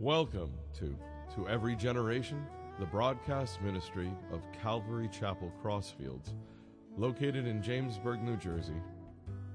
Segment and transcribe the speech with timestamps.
[0.00, 0.96] Welcome to
[1.34, 2.44] To Every Generation,
[2.80, 6.34] the broadcast ministry of Calvary Chapel Crossfields,
[6.96, 8.80] located in Jamesburg, New Jersey,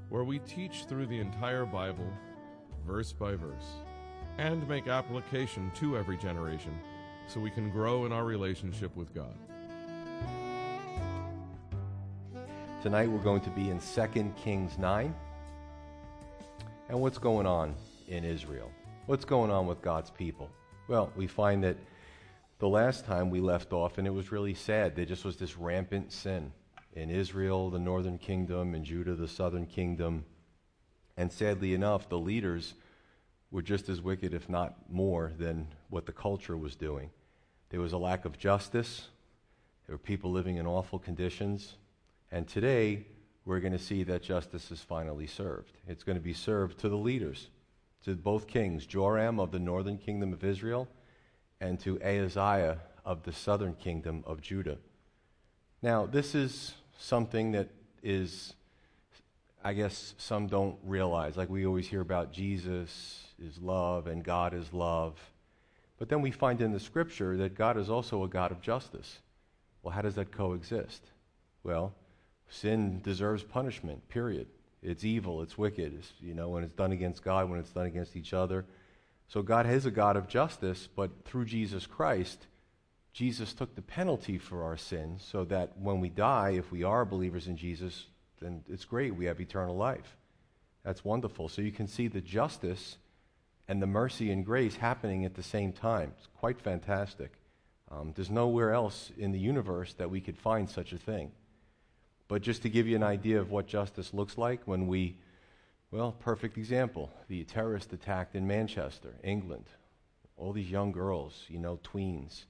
[0.09, 2.07] where we teach through the entire Bible,
[2.85, 3.81] verse by verse,
[4.37, 6.77] and make application to every generation
[7.27, 9.35] so we can grow in our relationship with God.
[12.81, 15.13] Tonight we're going to be in 2 Kings 9.
[16.89, 17.75] And what's going on
[18.07, 18.71] in Israel?
[19.07, 20.49] What's going on with God's people?
[20.89, 21.77] Well, we find that
[22.59, 25.55] the last time we left off, and it was really sad, there just was this
[25.55, 26.51] rampant sin
[26.91, 30.25] in Israel, the northern kingdom, and Judah, the southern kingdom.
[31.15, 32.73] And sadly enough, the leaders
[33.49, 37.09] were just as wicked, if not more, than what the culture was doing.
[37.69, 39.07] There was a lack of justice.
[39.85, 41.77] There were people living in awful conditions.
[42.29, 43.05] And today,
[43.45, 45.77] we're going to see that justice is finally served.
[45.87, 47.47] It's going to be served to the leaders,
[48.07, 50.87] to both kings, Joram of the northern kingdom of Israel
[51.59, 54.77] and to Ahaziah of the southern kingdom of Judah.
[55.81, 57.69] Now, this is something that
[58.01, 58.53] is,
[59.63, 61.35] I guess, some don't realize.
[61.35, 65.19] Like we always hear about Jesus is love and God is love.
[65.99, 69.19] But then we find in the scripture that God is also a God of justice.
[69.83, 71.03] Well, how does that coexist?
[71.61, 71.93] Well,
[72.49, 74.47] Sin deserves punishment, period.
[74.81, 77.85] It's evil, it's wicked, it's, you know, when it's done against God, when it's done
[77.87, 78.65] against each other.
[79.27, 82.47] So God is a God of justice, but through Jesus Christ,
[83.11, 87.03] Jesus took the penalty for our sins so that when we die, if we are
[87.03, 88.05] believers in Jesus,
[88.39, 89.15] then it's great.
[89.15, 90.15] We have eternal life.
[90.83, 91.49] That's wonderful.
[91.49, 92.97] So you can see the justice
[93.67, 96.13] and the mercy and grace happening at the same time.
[96.17, 97.33] It's quite fantastic.
[97.91, 101.31] Um, there's nowhere else in the universe that we could find such a thing.
[102.27, 105.15] But just to give you an idea of what justice looks like when we,
[105.91, 109.65] well, perfect example the terrorist attack in Manchester, England.
[110.35, 112.43] All these young girls, you know, tweens.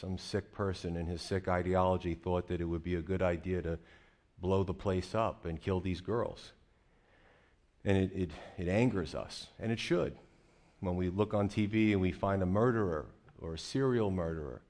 [0.00, 3.62] Some sick person in his sick ideology thought that it would be a good idea
[3.62, 3.78] to
[4.40, 6.52] blow the place up and kill these girls.
[7.84, 10.16] And it, it, it angers us, and it should.
[10.80, 13.06] When we look on TV and we find a murderer
[13.40, 14.62] or a serial murderer,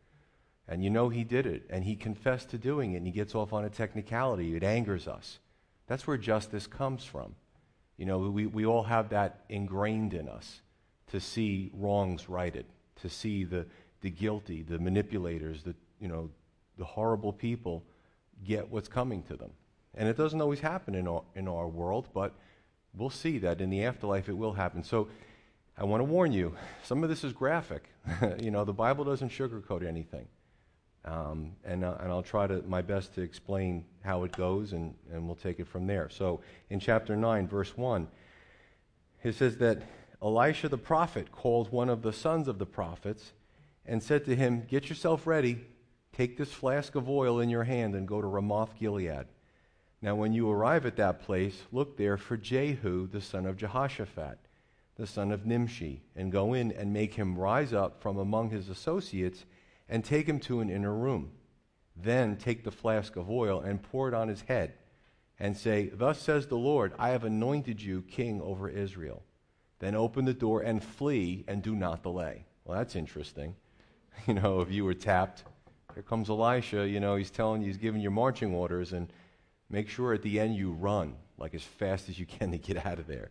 [0.70, 3.34] and you know he did it, and he confessed to doing it, and he gets
[3.34, 4.54] off on a technicality.
[4.54, 5.40] It angers us.
[5.88, 7.34] That's where justice comes from.
[7.96, 10.60] You know, we, we all have that ingrained in us
[11.08, 12.66] to see wrongs righted,
[13.02, 13.66] to see the,
[14.00, 16.30] the guilty, the manipulators, the, you know,
[16.78, 17.82] the horrible people
[18.44, 19.50] get what's coming to them.
[19.96, 22.32] And it doesn't always happen in our, in our world, but
[22.94, 24.84] we'll see that in the afterlife it will happen.
[24.84, 25.08] So
[25.76, 26.54] I want to warn you
[26.84, 27.82] some of this is graphic.
[28.40, 30.28] you know, the Bible doesn't sugarcoat anything.
[31.04, 34.94] Um, and, uh, and I'll try to my best to explain how it goes, and,
[35.12, 36.08] and we'll take it from there.
[36.10, 38.06] So, in chapter 9, verse 1,
[39.22, 39.82] it says that
[40.22, 43.32] Elisha the prophet called one of the sons of the prophets
[43.86, 45.64] and said to him, Get yourself ready,
[46.12, 49.26] take this flask of oil in your hand, and go to Ramoth Gilead.
[50.02, 54.38] Now, when you arrive at that place, look there for Jehu the son of Jehoshaphat,
[54.96, 58.68] the son of Nimshi, and go in and make him rise up from among his
[58.68, 59.44] associates
[59.90, 61.32] and take him to an inner room.
[61.96, 64.72] Then take the flask of oil and pour it on his head,
[65.38, 69.22] and say, Thus says the Lord, I have anointed you king over Israel.
[69.80, 72.46] Then open the door and flee, and do not delay.
[72.64, 73.56] Well, that's interesting.
[74.26, 75.44] You know, if you were tapped,
[75.94, 79.10] here comes Elisha, you know, he's telling you, he's giving you marching orders, and
[79.70, 82.84] make sure at the end you run, like as fast as you can to get
[82.84, 83.30] out of there.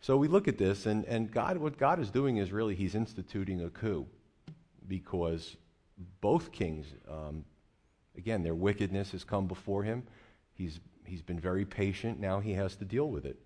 [0.00, 2.94] So we look at this, and, and God, what God is doing is really, he's
[2.94, 4.06] instituting a coup
[4.88, 5.56] because
[6.20, 7.44] both kings, um,
[8.16, 10.02] again, their wickedness has come before him.
[10.54, 12.20] He's, he's been very patient.
[12.20, 13.38] Now he has to deal with it.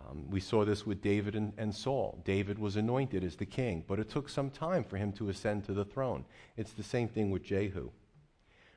[0.00, 2.22] Um, we saw this with David and, and, Saul.
[2.24, 5.64] David was anointed as the king, but it took some time for him to ascend
[5.64, 6.24] to the throne.
[6.56, 7.90] It's the same thing with Jehu.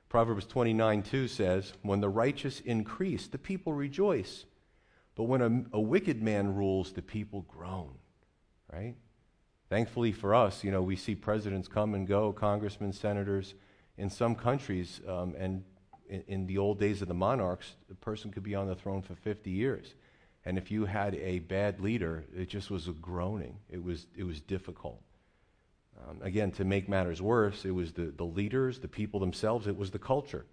[0.09, 4.45] Proverbs 29 2 says, When the righteous increase, the people rejoice.
[5.15, 7.91] But when a, a wicked man rules, the people groan.
[8.71, 8.95] Right?
[9.71, 13.53] Thankfully for us, you know, we see presidents come and go, congressmen, senators.
[13.97, 15.63] In some countries, um, and
[16.09, 19.01] in, in, the old days of the monarchs, a person could be on the throne
[19.01, 19.95] for 50 years.
[20.43, 23.59] And if you had a bad leader, it just was a groaning.
[23.69, 25.01] It was, it was difficult.
[26.05, 29.77] Um, again, to make matters worse, it was the, the leaders, the people themselves, it
[29.77, 30.45] was the culture.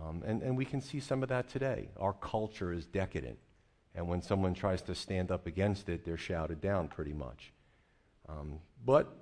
[0.00, 1.88] Um, and, and we can see some of that today.
[1.98, 3.40] Our culture is decadent.
[3.92, 7.52] And when someone tries to stand up against it, they're shouted down pretty much.
[8.30, 9.12] Um, but,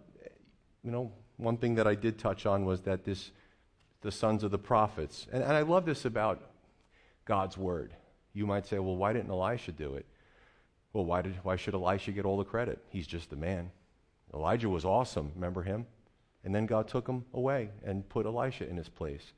[0.84, 3.30] you know, one thing that I did touch on was that this,
[4.02, 6.40] the sons of the prophets, and, and I love this about
[7.24, 7.94] God's word.
[8.32, 10.06] You might say, well, why didn't Elisha do it?
[10.92, 12.82] Well, why, did, why should Elisha get all the credit?
[12.90, 13.70] He's just a man.
[14.34, 15.86] Elijah was awesome, remember him?
[16.44, 19.32] And then God took him away and put Elisha in his place.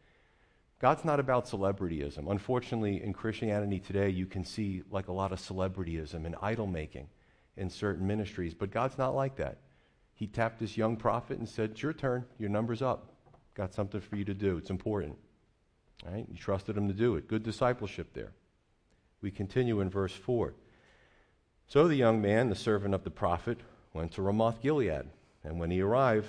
[0.81, 2.31] God's not about celebrityism.
[2.31, 7.09] Unfortunately, in Christianity today, you can see like a lot of celebrityism and idol making
[7.57, 9.59] in certain ministries, but God's not like that.
[10.15, 12.25] He tapped this young prophet and said, It's your turn.
[12.39, 13.13] Your number's up.
[13.55, 14.57] Got something for you to do.
[14.59, 15.17] It's important.
[16.07, 16.27] All right?
[16.31, 17.29] He trusted him to do it.
[17.29, 18.33] Good discipleship there.
[19.23, 20.55] We continue in verse 4.
[21.67, 23.59] So the young man, the servant of the prophet,
[23.93, 25.07] went to Ramoth Gilead.
[25.45, 26.29] And when he arrived,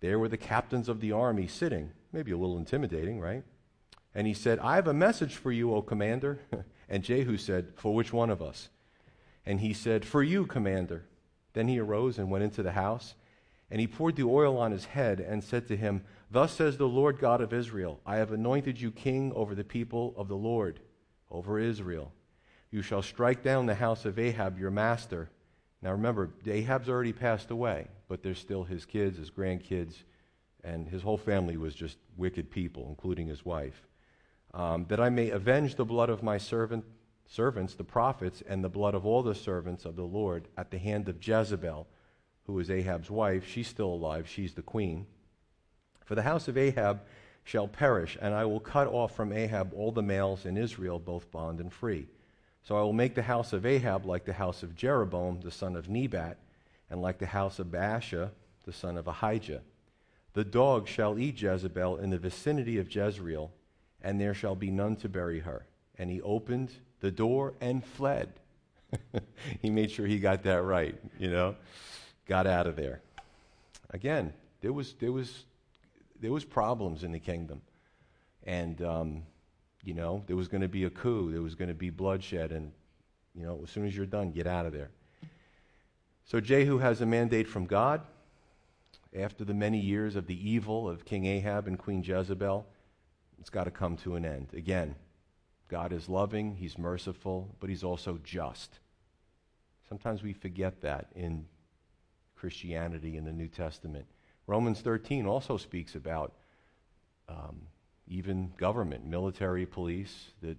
[0.00, 1.90] there were the captains of the army sitting.
[2.12, 3.44] Maybe a little intimidating, right?
[4.14, 6.40] And he said, I have a message for you, O commander.
[6.88, 8.68] and Jehu said, For which one of us?
[9.48, 11.06] And he said, For you, commander.
[11.54, 13.14] Then he arose and went into the house.
[13.70, 16.86] And he poured the oil on his head and said to him, Thus says the
[16.86, 20.80] Lord God of Israel I have anointed you king over the people of the Lord,
[21.30, 22.12] over Israel.
[22.70, 25.30] You shall strike down the house of Ahab, your master.
[25.80, 30.02] Now remember, Ahab's already passed away, but there's still his kids, his grandkids,
[30.62, 33.88] and his whole family was just wicked people, including his wife
[34.54, 36.84] um, that I may avenge the blood of my servant,
[37.28, 40.78] servants, the prophets, and the blood of all the servants of the Lord at the
[40.78, 41.86] hand of Jezebel,
[42.46, 43.46] who is Ahab's wife.
[43.46, 45.06] She's still alive, she's the queen.
[46.04, 47.02] For the house of Ahab
[47.44, 51.30] shall perish, and I will cut off from Ahab all the males in Israel, both
[51.30, 52.08] bond and free.
[52.62, 55.76] So I will make the house of Ahab like the house of Jeroboam, the son
[55.76, 56.38] of Nebat,
[56.90, 58.30] and like the house of Baasha,
[58.64, 59.62] the son of Ahijah.
[60.32, 63.52] The dog shall eat Jezebel in the vicinity of Jezreel
[64.02, 65.66] and there shall be none to bury her.
[65.98, 68.32] And he opened the door and fled.
[69.62, 71.56] he made sure he got that right, you know,
[72.26, 73.00] got out of there.
[73.90, 75.44] Again, there was, there was,
[76.20, 77.60] there was problems in the kingdom.
[78.44, 79.22] And, um,
[79.84, 82.52] you know, there was going to be a coup, there was going to be bloodshed,
[82.52, 82.72] and,
[83.34, 84.90] you know, as soon as you're done, get out of there.
[86.24, 88.02] So Jehu has a mandate from God
[89.18, 92.66] after the many years of the evil of King Ahab and Queen Jezebel
[93.40, 94.48] it's got to come to an end.
[94.52, 94.94] Again,
[95.68, 98.78] God is loving, He's merciful, but He's also just.
[99.88, 101.46] Sometimes we forget that in
[102.36, 104.06] Christianity in the New Testament.
[104.46, 106.32] Romans 13 also speaks about
[107.28, 107.60] um,
[108.06, 110.56] even government, military, police, that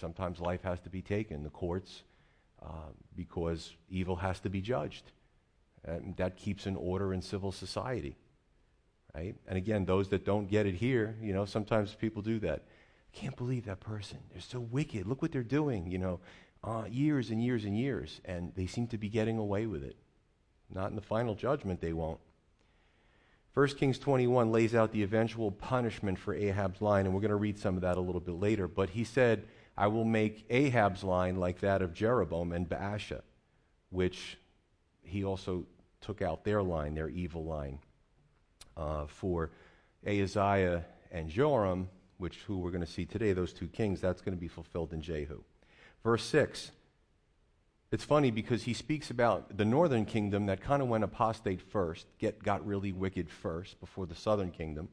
[0.00, 2.02] sometimes life has to be taken, the courts,
[2.62, 5.12] uh, because evil has to be judged.
[5.84, 8.16] And that keeps an order in civil society.
[9.14, 9.34] Right?
[9.46, 12.62] And again, those that don't get it here, you know, sometimes people do that.
[13.16, 14.18] Can't believe that person.
[14.30, 15.06] They're so wicked.
[15.06, 16.20] Look what they're doing, you know,
[16.62, 18.20] uh, years and years and years.
[18.26, 19.96] And they seem to be getting away with it.
[20.68, 22.20] Not in the final judgment, they won't.
[23.54, 27.36] 1 Kings 21 lays out the eventual punishment for Ahab's line, and we're going to
[27.36, 28.68] read some of that a little bit later.
[28.68, 29.44] But he said,
[29.78, 33.22] I will make Ahab's line like that of Jeroboam and Baasha,
[33.88, 34.36] which
[35.02, 35.64] he also
[36.02, 37.78] took out their line, their evil line
[38.76, 39.52] uh, for
[40.06, 44.36] Ahaziah and Joram, which who we're going to see today, those two kings, that's going
[44.36, 45.42] to be fulfilled in Jehu.
[46.02, 46.72] Verse 6.
[47.92, 52.06] It's funny because he speaks about the northern kingdom that kind of went apostate first,
[52.18, 54.88] get, got really wicked first before the southern kingdom.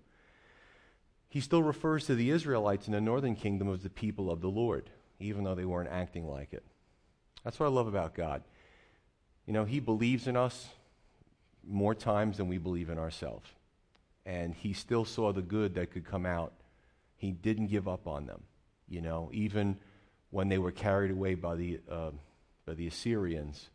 [1.28, 4.50] He still refers to the Israelites in the northern kingdom as the people of the
[4.50, 6.64] Lord, even though they weren't acting like it.
[7.44, 8.44] That's what I love about God.
[9.48, 10.70] You know, He believes in us
[11.68, 13.50] more times than we believe in ourselves
[14.26, 16.54] and he still saw the good that could come out.
[17.24, 18.44] He didn't give up on them,
[18.86, 19.78] you know, even
[20.30, 22.12] when they were carried away by the, uh,
[22.66, 23.70] by the Assyrians.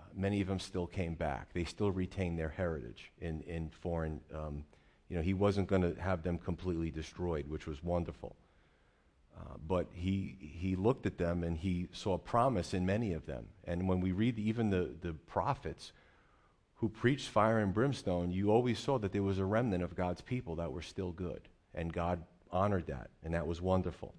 [0.00, 1.52] Uh, many of them still came back.
[1.52, 4.20] They still retained their heritage in, in foreign.
[4.34, 4.64] Um,
[5.08, 8.34] you know, he wasn't going to have them completely destroyed, which was wonderful.
[9.38, 13.46] Uh, but he, he looked at them and he saw promise in many of them.
[13.62, 15.92] And when we read even the, the prophets,
[16.74, 20.20] who preached fire and brimstone, you always saw that there was a remnant of God's
[20.20, 21.42] people that were still good.
[21.76, 24.14] And God honored that, and that was wonderful.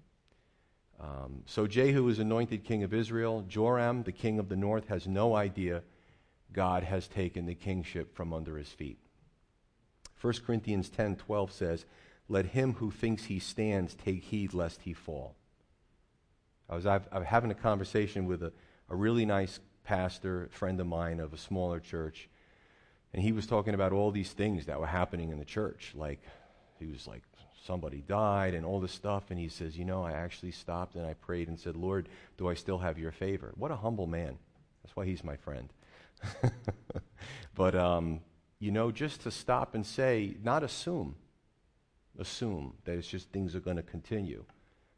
[1.00, 3.44] Um, so Jehu is anointed king of Israel.
[3.48, 5.82] Joram, the king of the north, has no idea
[6.52, 8.98] God has taken the kingship from under his feet.
[10.20, 11.84] 1 Corinthians 10 12 says,
[12.28, 15.34] Let him who thinks he stands take heed lest he fall.
[16.68, 18.52] I was, I've, I'm having a conversation with a,
[18.88, 22.28] a really nice pastor, friend of mine of a smaller church,
[23.12, 25.92] and he was talking about all these things that were happening in the church.
[25.94, 26.22] Like,
[26.78, 27.22] he was like,
[27.66, 29.24] somebody died and all this stuff.
[29.30, 32.48] And he says, You know, I actually stopped and I prayed and said, Lord, do
[32.48, 33.52] I still have your favor?
[33.56, 34.38] What a humble man.
[34.82, 35.72] That's why he's my friend.
[37.54, 38.20] but, um,
[38.58, 41.16] you know, just to stop and say, not assume,
[42.18, 44.44] assume that it's just things are going to continue,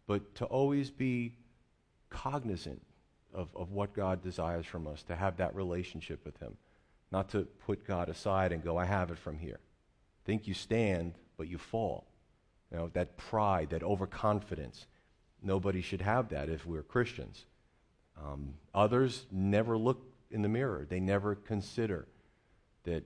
[0.06, 1.36] but to always be
[2.10, 2.82] cognizant
[3.32, 6.56] of, of what God desires from us, to have that relationship with Him
[7.12, 9.60] not to put God aside and go, I have it from here.
[10.24, 12.06] Think you stand, but you fall.
[12.76, 14.86] Know, that pride, that overconfidence.
[15.42, 17.46] Nobody should have that if we're Christians.
[18.22, 22.06] Um, others never look in the mirror, they never consider
[22.84, 23.04] that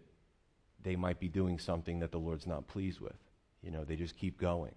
[0.83, 3.17] they might be doing something that the Lord's not pleased with.
[3.63, 4.75] You know, they just keep going.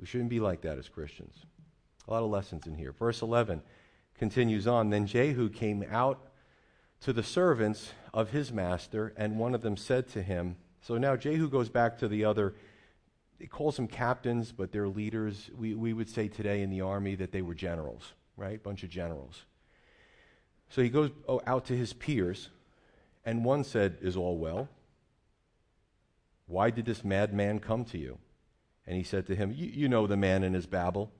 [0.00, 1.44] We shouldn't be like that as Christians.
[2.06, 2.92] A lot of lessons in here.
[2.92, 3.60] Verse 11
[4.16, 6.30] continues on Then Jehu came out
[7.00, 11.16] to the servants of his master, and one of them said to him, So now
[11.16, 12.54] Jehu goes back to the other,
[13.38, 15.50] he calls them captains, but they're leaders.
[15.56, 18.62] We, we would say today in the army that they were generals, right?
[18.62, 19.42] Bunch of generals.
[20.70, 22.50] So he goes oh, out to his peers,
[23.24, 24.68] and one said, Is all well?
[26.46, 28.18] Why did this madman come to you?
[28.86, 31.12] And he said to him, You know the man and his babble.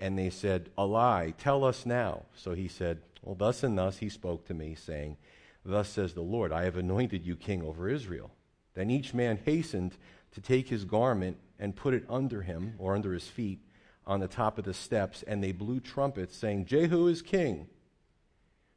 [0.00, 2.22] And they said, A lie, tell us now.
[2.34, 5.16] So he said, well, thus and thus he spoke to me, saying,
[5.64, 8.30] Thus says the Lord, I have anointed you king over Israel.
[8.74, 9.96] Then each man hastened
[10.34, 13.60] to take his garment and put it under him, or under his feet,
[14.06, 17.66] on the top of the steps, and they blew trumpets, saying, Jehu is king.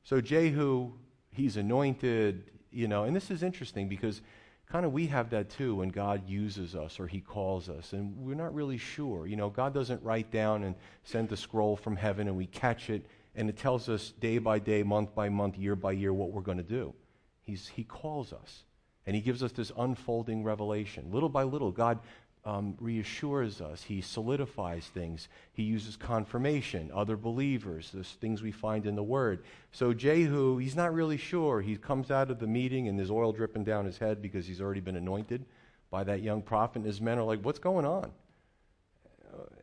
[0.03, 0.91] So Jehu,
[1.31, 4.21] he's anointed, you know, and this is interesting because
[4.69, 8.15] kind of we have that too when God uses us or he calls us, and
[8.17, 9.27] we're not really sure.
[9.27, 12.89] You know, God doesn't write down and send a scroll from heaven and we catch
[12.89, 13.05] it
[13.37, 16.41] and it tells us day by day, month by month, year by year what we're
[16.41, 16.93] going to do.
[17.41, 18.63] He's, he calls us,
[19.07, 21.11] and He gives us this unfolding revelation.
[21.11, 21.97] Little by little, God
[22.45, 28.85] um, reassures us, He solidifies things, He uses confirmation, other believers, those things we find
[28.85, 29.43] in the Word.
[29.71, 31.61] So Jehu, he's not really sure.
[31.61, 34.61] He comes out of the meeting, and there's oil dripping down his head because he's
[34.61, 35.43] already been anointed
[35.89, 38.11] by that young prophet, and his men are like, What's going on?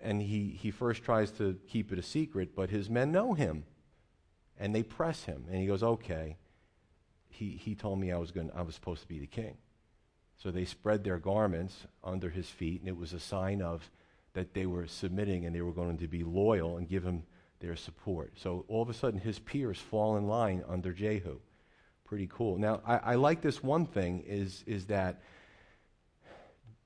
[0.04, 3.64] and he, he first tries to keep it a secret, but his men know him.
[4.58, 5.46] And they press him.
[5.50, 6.36] And he goes, okay.
[7.34, 9.56] He, he told me I was, going, I was supposed to be the king.
[10.36, 13.90] So they spread their garments under his feet, and it was a sign of
[14.34, 17.24] that they were submitting and they were going to be loyal and give him
[17.60, 18.32] their support.
[18.36, 21.38] So all of a sudden, his peers fall in line under Jehu.
[22.04, 22.58] Pretty cool.
[22.58, 25.20] Now, I, I like this one thing is, is that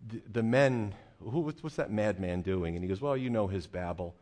[0.06, 2.74] the, the men who, what's, what's that madman doing?
[2.74, 4.14] And he goes, Well, you know his babble.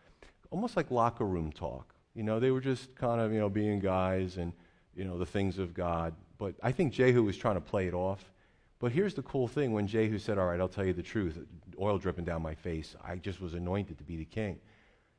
[0.50, 1.94] Almost like locker room talk.
[2.14, 4.52] You know, they were just kind of, you know, being guys and,
[4.96, 6.14] you know, the things of God.
[6.38, 8.24] But I think Jehu was trying to play it off.
[8.78, 11.38] But here's the cool thing when Jehu said, All right, I'll tell you the truth,
[11.80, 14.58] oil dripping down my face, I just was anointed to be the king.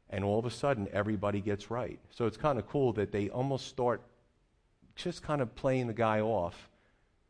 [0.10, 2.00] And all of a sudden, everybody gets right.
[2.12, 4.02] So it's kind of cool that they almost start
[4.96, 6.70] just kind of playing the guy off,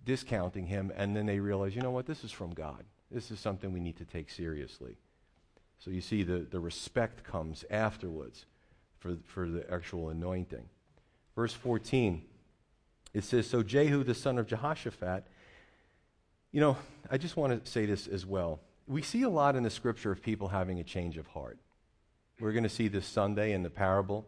[0.05, 2.83] discounting him, and then they realize, you know what, this is from God.
[3.11, 4.97] This is something we need to take seriously.
[5.79, 8.45] So you see, the, the respect comes afterwards
[8.99, 10.65] for, for the actual anointing.
[11.35, 12.23] Verse 14,
[13.13, 15.25] it says So Jehu, the son of Jehoshaphat,
[16.51, 16.77] you know,
[17.09, 18.59] I just want to say this as well.
[18.87, 21.57] We see a lot in the scripture of people having a change of heart.
[22.39, 24.25] We're going to see this Sunday in the parable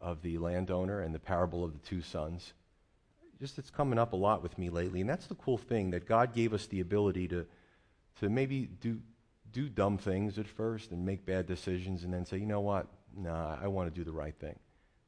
[0.00, 2.52] of the landowner and the parable of the two sons.
[3.38, 5.00] Just it's coming up a lot with me lately.
[5.00, 7.46] And that's the cool thing that God gave us the ability to
[8.20, 9.00] to maybe do,
[9.52, 12.86] do dumb things at first and make bad decisions and then say, you know what?
[13.16, 14.58] Nah, I want to do the right thing.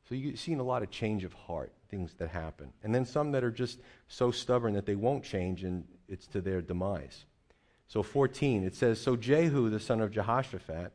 [0.09, 2.73] So you've seen a lot of change of heart, things that happen.
[2.83, 6.41] And then some that are just so stubborn that they won't change and it's to
[6.41, 7.25] their demise.
[7.89, 10.93] So 14, it says, So Jehu, the son of Jehoshaphat,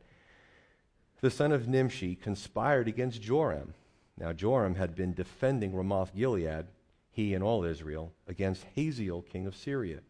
[1.20, 3.74] the son of Nimshi, conspired against Joram.
[4.16, 6.66] Now Joram had been defending Ramoth Gilead,
[7.10, 10.00] he and all Israel, against Hazael, king of Syria.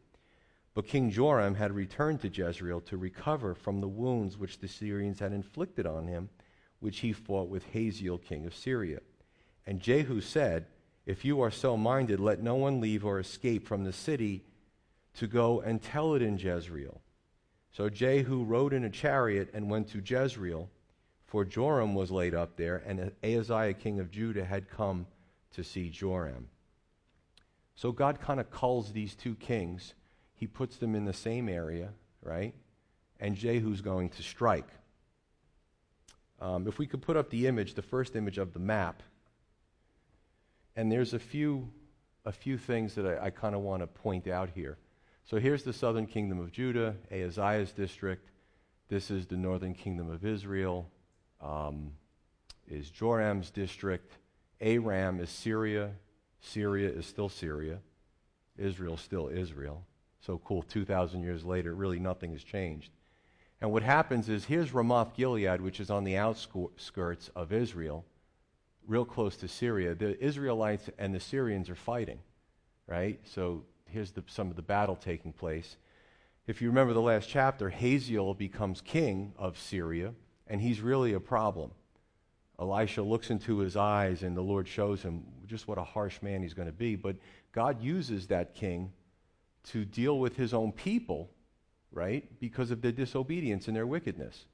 [0.75, 5.19] But King Joram had returned to Jezreel to recover from the wounds which the Syrians
[5.19, 6.29] had inflicted on him,
[6.81, 9.01] which he fought with Hazael, king of Syria.
[9.67, 10.67] And Jehu said,
[11.07, 14.43] If you are so minded, let no one leave or escape from the city
[15.15, 17.01] to go and tell it in Jezreel.
[17.73, 20.69] So Jehu rode in a chariot and went to Jezreel,
[21.27, 25.07] for Joram was laid up there, and Ahaziah, king of Judah, had come
[25.53, 26.49] to see Joram.
[27.77, 29.95] So God kind of calls these two kings
[30.41, 31.91] he puts them in the same area,
[32.23, 32.55] right?
[33.21, 34.69] And Jehu's going to strike.
[36.41, 39.03] Um, if we could put up the image, the first image of the map,
[40.77, 41.69] and there's a few,
[42.25, 44.79] a few things that I, I kind of want to point out here.
[45.25, 48.31] So here's the southern kingdom of Judah, Ahaziah's district.
[48.89, 50.91] This is the northern kingdom of Israel,
[51.41, 51.93] um,
[52.67, 54.13] is Joram's district.
[54.61, 55.91] Aram is Syria.
[56.41, 57.79] Syria is still Syria.
[58.57, 59.85] Israel still Israel
[60.21, 62.91] so cool 2,000 years later, really nothing has changed.
[63.61, 68.05] And what happens is here's Ramoth Gilead, which is on the outskirts of Israel,
[68.87, 69.95] real close to Syria.
[69.95, 72.21] The Israelites and the Syrians are fighting.
[72.87, 73.21] right?
[73.25, 75.77] So here's the, some of the battle taking place.
[76.47, 80.13] If you remember the last chapter, Hazael becomes king of Syria,
[80.49, 81.71] and he's really a problem.
[82.59, 86.43] Elisha looks into his eyes, and the Lord shows him just what a harsh man
[86.43, 86.97] he's going to be.
[86.97, 87.17] But
[87.53, 88.93] God uses that king
[89.65, 91.31] to deal with his own people,
[91.93, 92.29] right?
[92.41, 94.45] Because of their disobedience and their wickedness.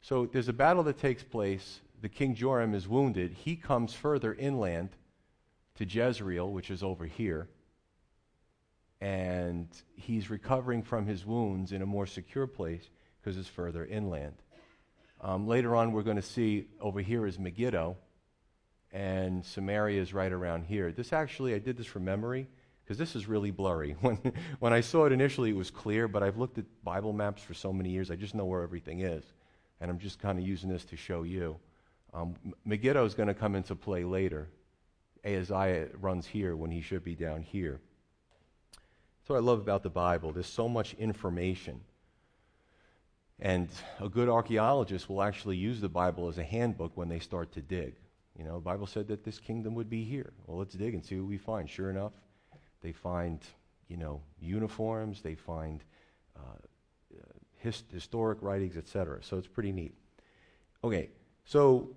[0.00, 1.80] So there's a battle that takes place.
[2.00, 3.32] The king Joram is wounded.
[3.32, 4.90] He comes further inland
[5.76, 7.48] to Jezreel, which is over here.
[9.00, 12.88] And he's recovering from his wounds in a more secure place
[13.20, 14.34] because it's further inland.
[15.20, 17.96] Um, later on, we're going to see over here is Megiddo,
[18.92, 20.90] and Samaria is right around here.
[20.90, 22.48] This actually, I did this from memory
[22.92, 23.96] because this is really blurry.
[24.02, 24.18] When,
[24.58, 27.54] when I saw it initially, it was clear, but I've looked at Bible maps for
[27.54, 29.24] so many years, I just know where everything is.
[29.80, 31.56] And I'm just kind of using this to show you.
[32.12, 32.34] Um,
[32.66, 34.50] Megiddo is going to come into play later.
[35.24, 37.80] Ahaziah runs here when he should be down here.
[38.72, 40.30] That's what I love about the Bible.
[40.32, 41.80] There's so much information.
[43.40, 43.70] And
[44.00, 47.62] a good archaeologist will actually use the Bible as a handbook when they start to
[47.62, 47.94] dig.
[48.38, 50.34] You know, the Bible said that this kingdom would be here.
[50.46, 51.70] Well, let's dig and see what we find.
[51.70, 52.12] Sure enough,
[52.82, 53.40] they find,
[53.88, 55.82] you know, uniforms, they find
[56.36, 56.58] uh,
[57.58, 59.20] his, historic writings, etc.
[59.22, 59.94] So it's pretty neat.
[60.84, 61.10] Okay,
[61.44, 61.90] so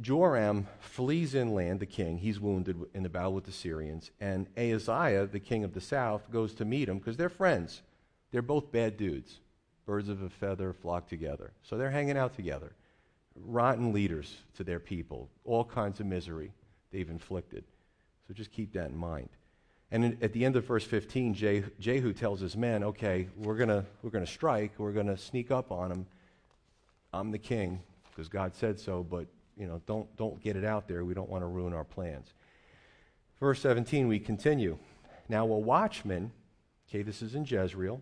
[0.00, 2.18] Joram flees inland, the king.
[2.18, 4.10] He's wounded in the battle with the Syrians.
[4.20, 7.82] And Ahaziah, the king of the south, goes to meet him because they're friends.
[8.30, 9.40] They're both bad dudes.
[9.86, 11.52] Birds of a feather flock together.
[11.62, 12.72] So they're hanging out together.
[13.34, 15.30] Rotten leaders to their people.
[15.44, 16.52] All kinds of misery
[16.92, 17.64] they've inflicted.
[18.26, 19.30] So just keep that in mind.
[19.90, 21.34] And at the end of verse 15,
[21.80, 24.72] Jehu, tells his men, okay, we're going we're gonna strike.
[24.76, 26.06] We're going to sneak up on him.
[27.12, 27.80] I'm the king
[28.10, 29.26] because God said so, but
[29.56, 31.04] you know, don't, don't get it out there.
[31.04, 32.32] We don't want to ruin our plans.
[33.40, 34.78] Verse 17, we continue.
[35.28, 36.32] Now, a watchman,
[36.88, 38.00] okay, this is in Jezreel,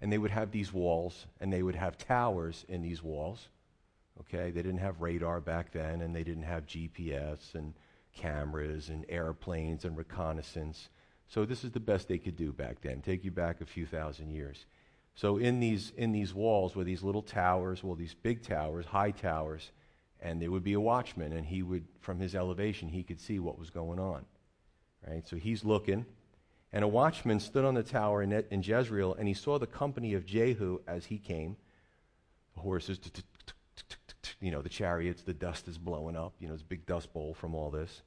[0.00, 3.48] and they would have these walls, and they would have towers in these walls.
[4.20, 7.74] Okay, they didn't have radar back then, and they didn't have GPS and
[8.20, 10.88] cameras and airplanes and reconnaissance.
[11.28, 13.00] So this is the best they could do back then.
[13.00, 14.66] Take you back a few thousand years.
[15.14, 19.10] So in these in these walls were these little towers, well, these big towers, high
[19.10, 19.70] towers,
[20.20, 23.38] and there would be a watchman, and he would, from his elevation, he could see
[23.38, 24.24] what was going on.
[25.06, 25.26] Right.
[25.26, 26.04] So he's looking,
[26.72, 30.14] and a watchman stood on the tower in, in Jezreel, and he saw the company
[30.14, 31.56] of Jehu as he came.
[32.54, 33.00] The horses,
[34.40, 36.34] you know, the chariots, the dust is blowing up.
[36.38, 38.02] You know, a big dust bowl from all this.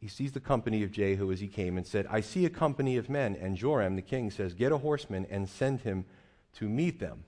[0.00, 2.96] He sees the company of Jehu as he came and said, I see a company
[2.96, 3.36] of men.
[3.38, 6.06] And Joram, the king, says, Get a horseman and send him
[6.54, 7.24] to meet them,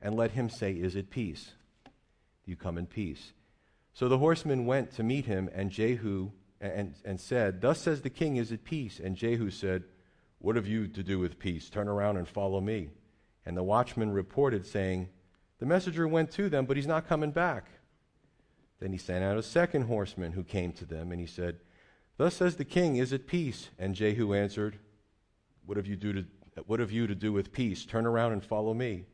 [0.00, 1.52] and let him say, Is it peace?
[2.46, 3.32] You come in peace?
[3.94, 8.10] So the horseman went to meet him, and Jehu and, and said, Thus says the
[8.10, 9.00] king, Is it peace?
[9.02, 9.82] And Jehu said,
[10.38, 11.68] What have you to do with peace?
[11.68, 12.90] Turn around and follow me.
[13.44, 15.08] And the watchman reported, saying,
[15.58, 17.66] The messenger went to them, but he's not coming back.
[18.78, 21.56] Then he sent out a second horseman who came to them, and he said,
[22.16, 23.70] Thus says the king, Is it peace?
[23.78, 24.78] And Jehu answered,
[25.66, 26.24] What have you, do to,
[26.66, 27.84] what have you to do with peace?
[27.84, 29.04] Turn around and follow me.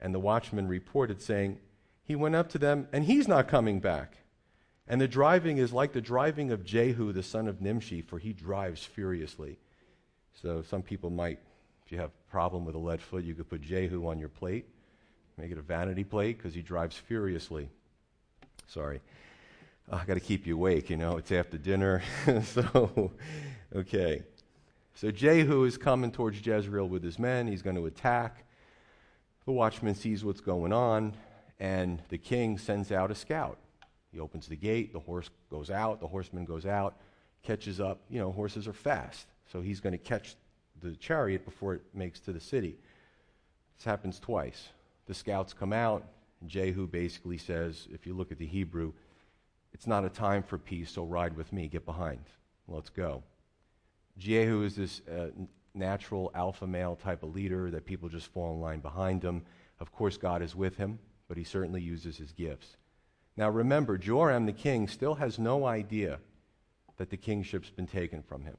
[0.00, 1.58] And the watchman reported, saying,
[2.04, 4.18] He went up to them, and he's not coming back.
[4.86, 8.32] And the driving is like the driving of Jehu, the son of Nimshi, for he
[8.32, 9.58] drives furiously.
[10.42, 11.38] So some people might,
[11.84, 14.30] if you have a problem with a lead foot, you could put Jehu on your
[14.30, 14.66] plate,
[15.36, 17.68] make it a vanity plate, because he drives furiously.
[18.66, 19.00] Sorry.
[19.90, 22.02] Oh, I got to keep you awake, you know, it's after dinner.
[22.44, 23.10] so,
[23.74, 24.22] okay.
[24.94, 27.46] So Jehu is coming towards Jezreel with his men.
[27.46, 28.44] He's going to attack.
[29.46, 31.14] The watchman sees what's going on,
[31.58, 33.56] and the king sends out a scout.
[34.12, 36.96] He opens the gate, the horse goes out, the horseman goes out,
[37.42, 38.02] catches up.
[38.10, 40.36] You know, horses are fast, so he's going to catch
[40.82, 42.76] the chariot before it makes to the city.
[43.78, 44.68] This happens twice.
[45.06, 46.04] The scouts come out,
[46.42, 48.92] and Jehu basically says, if you look at the Hebrew,
[49.72, 51.68] it's not a time for peace, so ride with me.
[51.68, 52.20] Get behind.
[52.66, 53.22] Let's go.
[54.18, 55.28] Jehu is this uh,
[55.74, 59.42] natural alpha male type of leader that people just fall in line behind him.
[59.80, 62.76] Of course, God is with him, but he certainly uses his gifts.
[63.36, 66.18] Now remember, Joram the king still has no idea
[66.96, 68.56] that the kingship's been taken from him.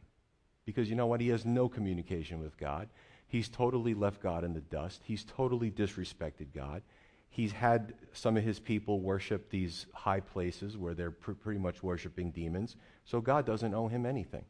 [0.66, 1.20] Because you know what?
[1.20, 2.88] He has no communication with God.
[3.28, 5.02] He's totally left God in the dust.
[5.04, 6.82] He's totally disrespected God.
[7.30, 11.82] He's had some of his people worship these high places where they're pr- pretty much
[11.84, 12.76] worshiping demons.
[13.06, 14.46] So God doesn't owe him anything.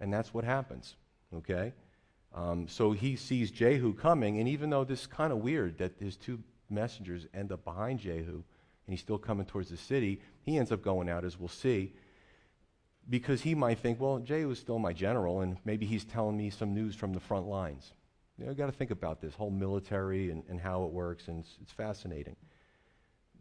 [0.00, 0.96] And that's what happens.
[1.32, 1.72] Okay?
[2.34, 5.92] Um, so he sees Jehu coming, and even though this is kind of weird that
[6.00, 8.42] his two messengers end up behind Jehu
[8.86, 11.92] and he's still coming towards the city, he ends up going out, as we'll see.
[13.08, 16.50] because he might think, well, Jehu is still my general, and maybe he's telling me
[16.50, 17.92] some news from the front lines.
[18.38, 21.40] You know, got to think about this whole military and, and how it works, and
[21.40, 22.36] it's, it's fascinating.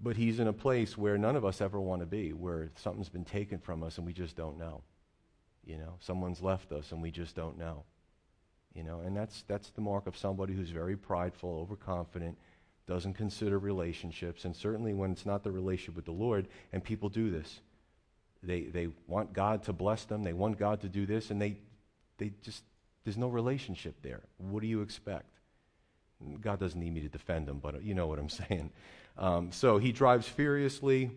[0.01, 3.09] But he's in a place where none of us ever want to be, where something's
[3.09, 4.81] been taken from us and we just don't know.
[5.65, 7.83] You know, someone's left us and we just don't know.
[8.73, 12.37] You know, and that's that's the mark of somebody who's very prideful, overconfident,
[12.87, 17.07] doesn't consider relationships, and certainly when it's not the relationship with the Lord, and people
[17.07, 17.61] do this.
[18.41, 21.57] They they want God to bless them, they want God to do this, and they
[22.17, 22.63] they just
[23.03, 24.21] there's no relationship there.
[24.37, 25.29] What do you expect?
[26.41, 28.71] God doesn't need me to defend him, but you know what I'm saying.
[29.17, 31.11] Um, so he drives furiously.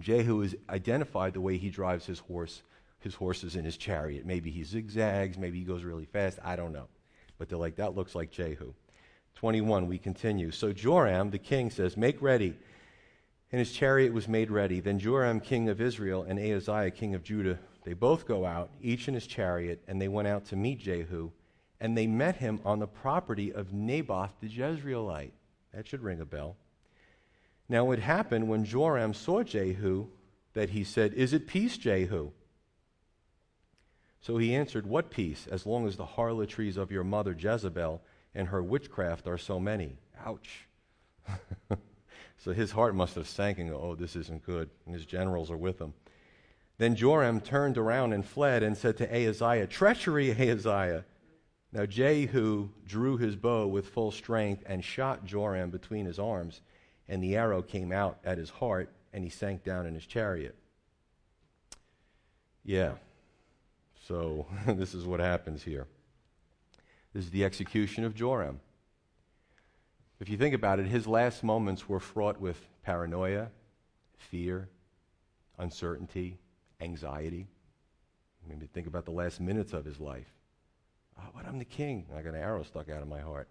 [0.00, 2.62] Jehu is identified the way he drives his horse,
[2.98, 4.26] his horses in his chariot.
[4.26, 6.38] Maybe he zigzags, maybe he goes really fast.
[6.44, 6.88] I don't know.
[7.38, 8.72] But they're like, that looks like Jehu.
[9.36, 10.50] 21, we continue.
[10.50, 12.56] So Joram, the king, says, Make ready.
[13.52, 14.80] And his chariot was made ready.
[14.80, 19.06] Then Joram, king of Israel, and Ahaziah, king of Judah, they both go out, each
[19.06, 21.30] in his chariot, and they went out to meet Jehu.
[21.80, 25.30] And they met him on the property of Naboth the Jezreelite.
[25.72, 26.56] That should ring a bell.
[27.68, 30.08] Now it happened when Joram saw Jehu
[30.54, 32.32] that he said, Is it peace, Jehu?
[34.20, 38.02] So he answered, What peace, as long as the harlotries of your mother Jezebel
[38.34, 39.96] and her witchcraft are so many?
[40.24, 40.66] Ouch.
[42.38, 44.70] so his heart must have sank and go, Oh, this isn't good.
[44.86, 45.94] And his generals are with him.
[46.78, 51.04] Then Joram turned around and fled and said to Ahaziah, Treachery, Ahaziah.
[51.72, 56.60] Now Jehu drew his bow with full strength and shot Joram between his arms
[57.08, 60.56] and the arrow came out at his heart, and he sank down in his chariot.
[62.64, 62.92] Yeah.
[64.06, 65.86] So this is what happens here.
[67.12, 68.60] This is the execution of Joram.
[70.20, 73.48] If you think about it, his last moments were fraught with paranoia,
[74.16, 74.68] fear,
[75.58, 76.38] uncertainty,
[76.80, 77.46] anxiety.
[78.48, 80.32] Maybe think about the last minutes of his life.
[81.18, 82.06] Oh, but I'm the king.
[82.16, 83.48] I got an arrow stuck out of my heart.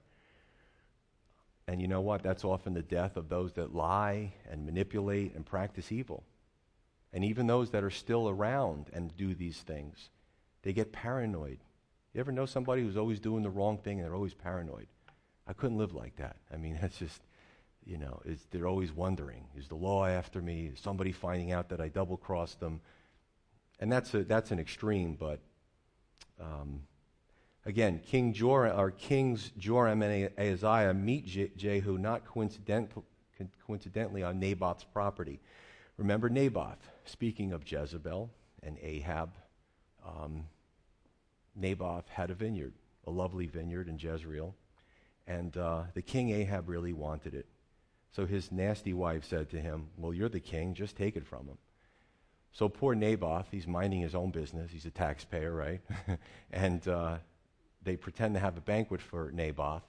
[1.67, 2.21] And you know what?
[2.21, 6.23] That's often the death of those that lie and manipulate and practice evil.
[7.11, 10.09] And even those that are still around and do these things,
[10.61, 11.59] they get paranoid.
[12.13, 14.87] You ever know somebody who's always doing the wrong thing and they're always paranoid?
[15.47, 16.37] I couldn't live like that.
[16.53, 17.21] I mean, that's just,
[17.83, 20.71] you know, they're always wondering is the law after me?
[20.73, 22.81] Is somebody finding out that I double crossed them?
[23.79, 25.39] And that's, a, that's an extreme, but
[26.39, 26.81] um,
[27.65, 31.25] Again, King Joram, or Kings Joram and Ahaziah meet
[31.57, 32.91] Jehu not coincident,
[33.65, 35.39] coincidentally on Naboth's property.
[35.97, 38.29] Remember Naboth, speaking of Jezebel
[38.61, 39.31] and Ahab,
[40.05, 40.45] um,
[41.55, 42.73] Naboth had a vineyard,
[43.07, 44.53] a lovely vineyard in Jezreel,
[45.25, 47.47] and uh, the king Ahab really wanted it.
[48.11, 51.47] So his nasty wife said to him, Well, you're the king, just take it from
[51.47, 51.57] him.
[52.55, 54.71] So poor Naboth, he's minding his own business.
[54.71, 55.81] He's a taxpayer, right?
[56.53, 57.17] and uh,
[57.83, 59.83] they pretend to have a banquet for Naboth.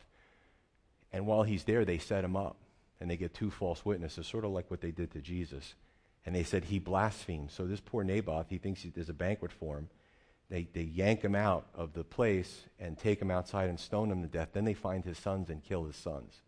[1.12, 2.56] And while he's there, they set him up.
[3.00, 5.76] And they get two false witnesses, sort of like what they did to Jesus.
[6.24, 7.52] And they said he blasphemed.
[7.52, 9.88] So this poor Naboth, he thinks there's a banquet for him.
[10.50, 14.22] They, they yank him out of the place and take him outside and stone him
[14.22, 14.48] to death.
[14.54, 16.42] Then they find his sons and kill his sons.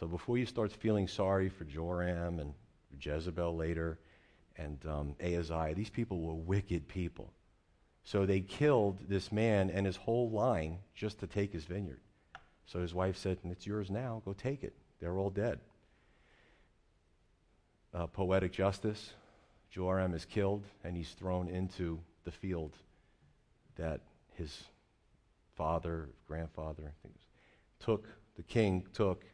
[0.00, 2.52] So before you start feeling sorry for Joram and
[3.00, 4.00] Jezebel later
[4.58, 7.32] and um, Ahaziah, these people were wicked people.
[8.04, 12.00] So they killed this man and his whole line just to take his vineyard.
[12.66, 14.22] So his wife said, It's yours now.
[14.24, 14.74] Go take it.
[15.00, 15.58] They're all dead.
[17.92, 19.12] Uh, poetic justice
[19.70, 22.72] Joram is killed and he's thrown into the field
[23.76, 24.00] that
[24.34, 24.64] his
[25.54, 27.24] father, grandfather, I think was,
[27.80, 29.24] took, the king took,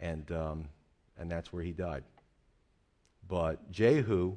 [0.00, 0.68] and, um,
[1.18, 2.04] and that's where he died.
[3.28, 4.36] But Jehu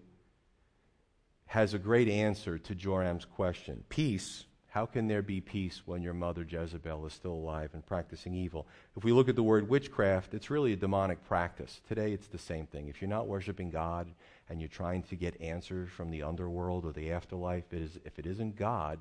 [1.50, 3.84] has a great answer to Joram's question.
[3.90, 8.36] Peace, how can there be peace when your mother Jezebel is still alive and practicing
[8.36, 8.68] evil?
[8.96, 11.82] If we look at the word witchcraft, it's really a demonic practice.
[11.88, 12.88] Today it's the same thing.
[12.88, 14.12] If you're not worshiping God
[14.48, 18.20] and you're trying to get answers from the underworld or the afterlife, it is, if
[18.20, 19.00] it isn't God,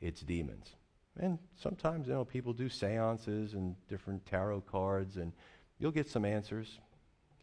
[0.00, 0.76] it's demons.
[1.20, 5.30] And sometimes, you know, people do seances and different tarot cards, and
[5.78, 6.78] you'll get some answers.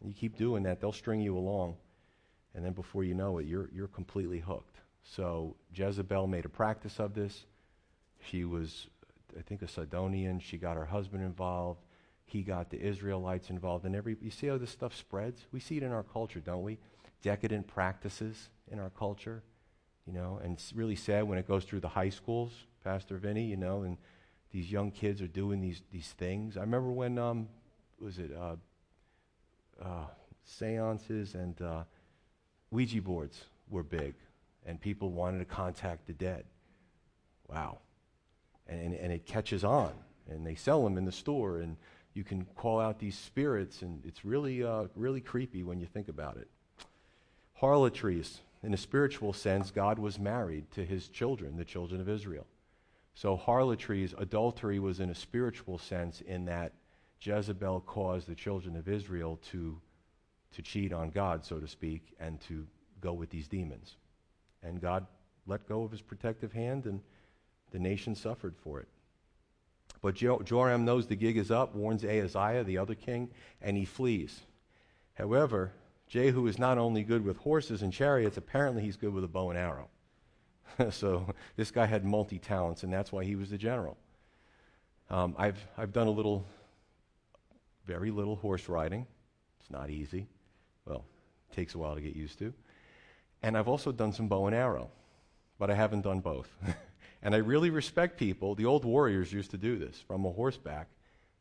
[0.04, 1.76] You keep doing that, they'll string you along
[2.54, 4.78] and then before you know it, you're, you're completely hooked.
[5.02, 7.46] So Jezebel made a practice of this.
[8.30, 8.86] She was,
[9.38, 10.40] I think, a Sidonian.
[10.40, 11.80] She got her husband involved.
[12.24, 13.84] He got the Israelites involved.
[13.84, 15.44] And every, you see how this stuff spreads?
[15.52, 16.78] We see it in our culture, don't we?
[17.22, 19.42] Decadent practices in our culture,
[20.06, 23.44] you know, and it's really sad when it goes through the high schools, Pastor Vinny,
[23.44, 23.98] you know, and
[24.50, 26.56] these young kids are doing these, these things.
[26.56, 27.48] I remember when, um,
[28.00, 28.56] was it, uh,
[29.82, 30.06] uh,
[30.44, 31.84] seances and uh,
[32.74, 34.14] Ouija boards were big.
[34.66, 36.44] and people wanted to contact the dead.
[37.48, 37.78] Wow.
[38.66, 39.92] And, and, and it catches on,
[40.28, 41.76] and they sell them in the store, and
[42.14, 46.08] you can call out these spirits, and it's really, uh, really creepy when you think
[46.08, 46.48] about it.
[47.60, 52.46] Harlotries, in a spiritual sense, God was married to his children, the children of Israel.
[53.14, 56.72] So, harlotries, adultery was in a spiritual sense, in that
[57.20, 59.80] Jezebel caused the children of Israel to,
[60.54, 62.66] to cheat on God, so to speak, and to
[63.00, 63.96] go with these demons.
[64.62, 65.06] And God
[65.46, 67.00] let go of his protective hand, and
[67.70, 68.88] the nation suffered for it.
[70.00, 74.40] But Joram knows the gig is up, warns Ahaziah, the other king, and he flees.
[75.14, 75.72] However,
[76.08, 79.50] Jehu is not only good with horses and chariots, apparently he's good with a bow
[79.50, 79.88] and arrow.
[80.90, 83.96] so this guy had multi talents, and that's why he was the general.
[85.10, 86.46] Um, I've, I've done a little,
[87.86, 89.06] very little horse riding.
[89.60, 90.26] It's not easy.
[91.54, 92.52] Takes a while to get used to.
[93.42, 94.90] And I've also done some bow and arrow,
[95.58, 96.48] but I haven't done both.
[97.22, 98.56] and I really respect people.
[98.56, 100.88] The old warriors used to do this from a horseback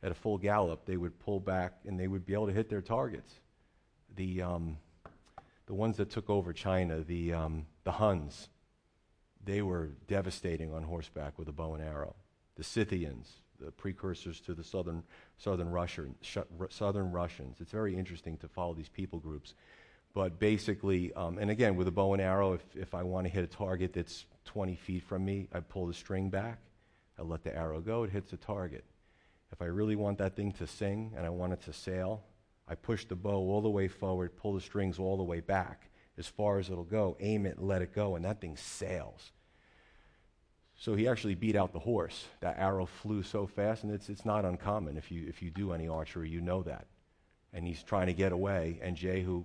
[0.03, 0.85] at a full gallop.
[0.85, 3.33] They would pull back and they would be able to hit their targets.
[4.15, 4.77] The, um,
[5.65, 8.49] the ones that took over China, the, um, the Huns,
[9.43, 12.15] they were devastating on horseback with a bow and arrow.
[12.55, 15.03] The Scythians, the precursors to the southern,
[15.37, 16.37] southern, Russian, sh-
[16.69, 17.57] southern Russians.
[17.59, 19.55] It's very interesting to follow these people groups.
[20.13, 23.33] But basically, um, and again, with a bow and arrow, if, if I want to
[23.33, 26.59] hit a target that's 20 feet from me, I pull the string back,
[27.17, 28.83] I let the arrow go, it hits the target.
[29.51, 32.23] If I really want that thing to sing and I want it to sail,
[32.67, 35.89] I push the bow all the way forward, pull the strings all the way back
[36.17, 39.31] as far as it'll go, aim it, let it go, and that thing sails.
[40.75, 42.25] So he actually beat out the horse.
[42.41, 44.97] That arrow flew so fast, and it's, it's not uncommon.
[44.97, 46.87] If you, if you do any archery, you know that.
[47.51, 49.43] And he's trying to get away, and Jehu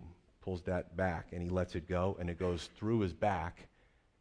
[0.49, 3.69] pulls that back and he lets it go, and it goes through his back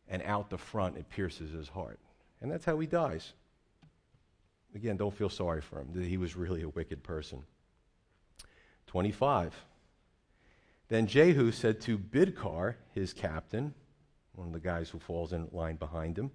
[0.10, 0.98] and out the front.
[0.98, 2.00] It pierces his heart.
[2.42, 3.32] And that's how he dies.
[4.76, 6.04] Again, don't feel sorry for him.
[6.04, 7.44] He was really a wicked person.
[8.88, 9.56] 25.
[10.90, 13.74] Then Jehu said to Bidkar, his captain,
[14.36, 16.32] one of the guys who falls in line behind him,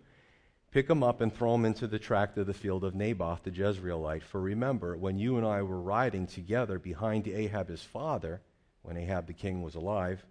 [0.70, 3.50] Pick him up and throw him into the tract of the field of Naboth the
[3.50, 4.22] Jezreelite.
[4.22, 8.40] For remember, when you and I were riding together behind Ahab his father,
[8.82, 10.24] when Ahab the king was alive,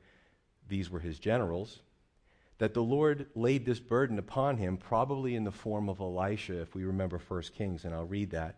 [0.67, 1.79] these were his generals,
[2.57, 6.75] that the Lord laid this burden upon him, probably in the form of Elisha, if
[6.75, 8.57] we remember 1 Kings, and I'll read that.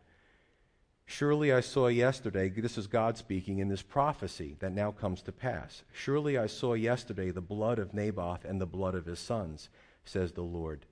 [1.06, 5.32] Surely I saw yesterday, this is God speaking in this prophecy that now comes to
[5.32, 5.84] pass.
[5.92, 9.70] Surely I saw yesterday the blood of Naboth and the blood of his sons,
[10.06, 10.86] says the Lord,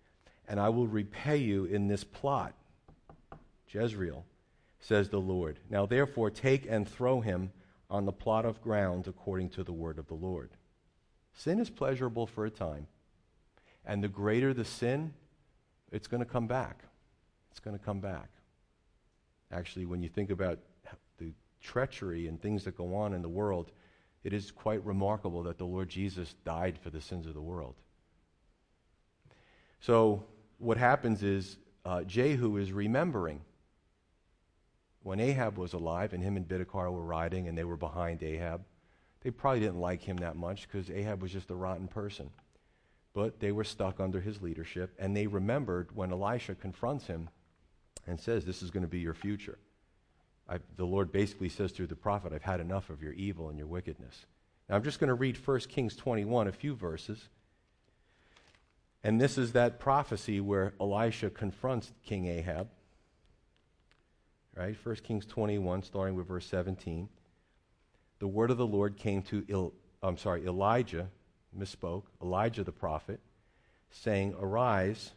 [0.47, 2.53] and I will repay you in this plot.
[3.69, 4.25] Jezreel,
[4.79, 5.59] says the Lord.
[5.69, 7.51] Now therefore take and throw him
[7.91, 10.49] on the plot of ground according to the word of the Lord.
[11.33, 12.87] Sin is pleasurable for a time,
[13.85, 15.13] and the greater the sin,
[15.91, 16.85] it's going to come back.
[17.51, 18.29] It's going to come back.
[19.51, 20.57] Actually, when you think about
[21.17, 23.71] the treachery and things that go on in the world,
[24.23, 27.75] it is quite remarkable that the Lord Jesus died for the sins of the world.
[29.81, 30.23] So,
[30.59, 33.41] what happens is uh, Jehu is remembering
[35.03, 38.63] when Ahab was alive and him and Bidkar were riding and they were behind Ahab,
[39.21, 42.29] they probably didn't like him that much because Ahab was just a rotten person.
[43.13, 47.29] But they were stuck under his leadership and they remembered when Elisha confronts him
[48.07, 49.57] and says, This is going to be your future.
[50.47, 53.57] I've, the Lord basically says through the prophet, I've had enough of your evil and
[53.57, 54.25] your wickedness.
[54.69, 57.29] Now I'm just going to read 1 Kings 21, a few verses.
[59.03, 62.69] And this is that prophecy where Elisha confronts King Ahab
[64.55, 64.75] right?
[64.83, 67.07] 1 Kings 21, starting with verse 17.
[68.19, 71.09] The word of the Lord came to, Il, I'm sorry, Elijah,
[71.57, 73.19] misspoke, Elijah the prophet,
[73.89, 75.11] saying, Arise,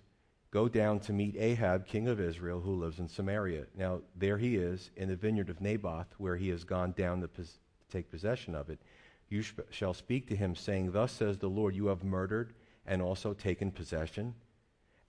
[0.51, 3.66] go down to meet Ahab, king of Israel, who lives in Samaria.
[3.77, 7.29] Now, there he is in the vineyard of Naboth, where he has gone down to
[7.29, 7.59] pos-
[7.90, 8.79] take possession of it.
[9.29, 12.55] You sh- shall speak to him, saying, Thus says the Lord, you have murdered
[12.87, 14.35] and also taken possession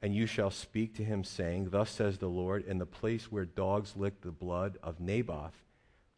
[0.05, 3.43] and you shall speak to him, saying, Thus says the Lord, in the place where
[3.43, 5.63] dogs lick the blood of Naboth,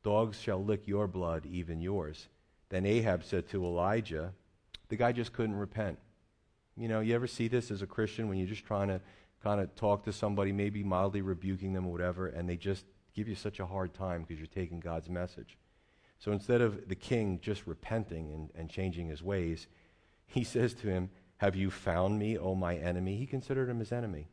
[0.04, 2.28] dogs shall lick your blood, even yours.
[2.68, 4.34] Then Ahab said to Elijah,
[4.90, 6.00] The guy just couldn't repent.
[6.76, 9.00] You know, you ever see this as a Christian when you're just trying to
[9.42, 13.30] kind of talk to somebody, maybe mildly rebuking them or whatever, and they just give
[13.30, 15.58] you such a hard time because you're taking God's message.
[16.20, 19.68] So instead of the king just repenting and, and changing his ways,
[20.26, 23.18] he says to him, have you found me, O my enemy?
[23.18, 24.28] He considered him his enemy.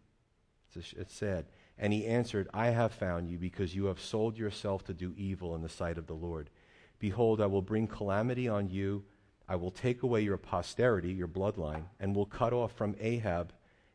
[0.74, 1.46] It's sad.
[1.78, 5.54] And he answered, I have found you because you have sold yourself to do evil
[5.54, 6.50] in the sight of the Lord.
[6.98, 9.04] Behold, I will bring calamity on you
[9.48, 13.52] I will take away your posterity, your bloodline, and will cut off from Ahab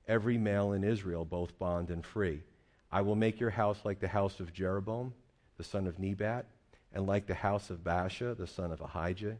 [0.07, 2.43] every male in Israel, both bond and free.
[2.91, 5.13] I will make your house like the house of Jeroboam,
[5.57, 6.45] the son of Nebat,
[6.93, 9.37] and like the house of Baasha, the son of Ahijah,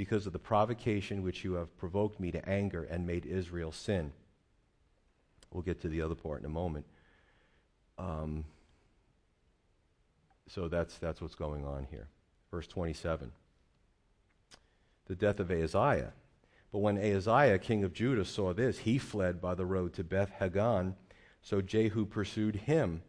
[0.00, 4.10] because of the provocation which you have provoked me to anger and made Israel sin.
[5.52, 6.86] We'll get to the other part in a moment.
[7.98, 8.46] Um,
[10.48, 12.08] so that's, that's what's going on here.
[12.50, 13.30] Verse 27.
[15.04, 16.14] The death of Ahaziah.
[16.72, 20.30] But when Ahaziah, king of Judah, saw this, he fled by the road to Beth
[20.30, 20.94] Haggan.
[21.42, 23.02] So Jehu pursued him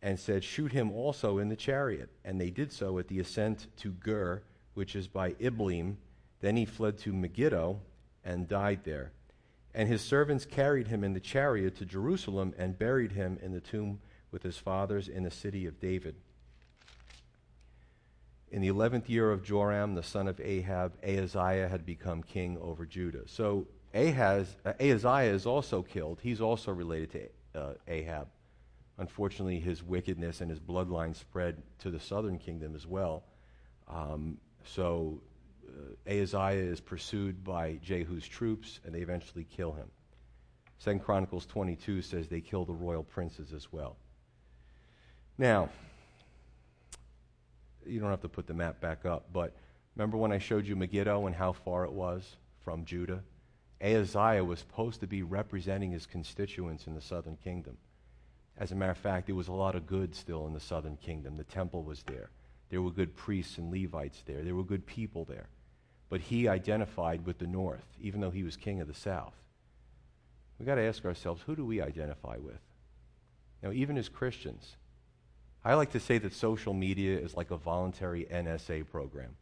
[0.00, 2.08] and said, Shoot him also in the chariot.
[2.24, 5.96] And they did so at the ascent to Gur, which is by Ibleam.
[6.40, 7.80] Then he fled to Megiddo
[8.24, 9.12] and died there.
[9.74, 13.60] And his servants carried him in the chariot to Jerusalem and buried him in the
[13.60, 14.00] tomb
[14.32, 16.16] with his fathers in the city of David.
[18.50, 22.84] In the eleventh year of Joram, the son of Ahab, Ahaziah had become king over
[22.84, 23.22] Judah.
[23.26, 26.18] So Ahaz, uh, Ahaziah is also killed.
[26.20, 28.26] He's also related to uh, Ahab.
[28.98, 33.22] Unfortunately, his wickedness and his bloodline spread to the southern kingdom as well.
[33.88, 35.20] Um, so
[35.80, 39.90] Uh, Ahaziah is pursued by Jehu's troops, and they eventually kill him.
[40.78, 43.96] Second Chronicles 22 says they kill the royal princes as well.
[45.36, 45.68] Now,
[47.86, 49.54] you don't have to put the map back up, but
[49.96, 53.22] remember when I showed you Megiddo and how far it was from Judah?
[53.82, 57.76] Ahaziah was supposed to be representing his constituents in the southern kingdom.
[58.58, 60.96] As a matter of fact, there was a lot of good still in the southern
[60.96, 61.36] kingdom.
[61.36, 62.30] The temple was there.
[62.68, 64.42] There were good priests and Levites there.
[64.42, 65.48] There were good people there.
[66.10, 69.34] But he identified with the north, even though he was king of the south.
[70.58, 72.60] We've got to ask ourselves who do we identify with?
[73.62, 74.76] Now, even as Christians,
[75.64, 79.36] I like to say that social media is like a voluntary NSA program.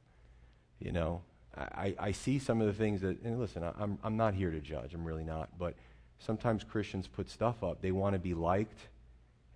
[0.78, 1.22] You know,
[1.56, 4.60] I, I see some of the things that, and listen, I'm, I'm not here to
[4.60, 5.74] judge, I'm really not, but
[6.18, 7.80] sometimes Christians put stuff up.
[7.80, 8.80] They want to be liked,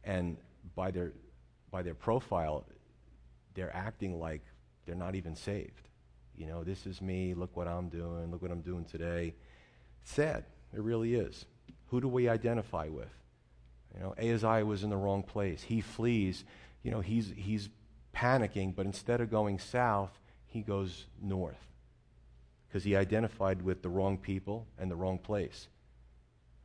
[0.04, 0.36] and
[0.74, 1.12] by their,
[1.70, 2.64] by their profile,
[3.54, 4.42] they're acting like
[4.86, 5.88] they're not even saved.
[6.36, 9.34] You know, this is me, look what I'm doing, look what I'm doing today.
[10.02, 10.44] It's sad.
[10.74, 11.44] It really is.
[11.88, 13.12] Who do we identify with?
[13.94, 15.62] You know, Ahaziah was in the wrong place.
[15.62, 16.44] He flees.
[16.82, 17.68] You know, he's, he's
[18.14, 21.68] panicking, but instead of going south, he goes north
[22.66, 25.68] because he identified with the wrong people and the wrong place.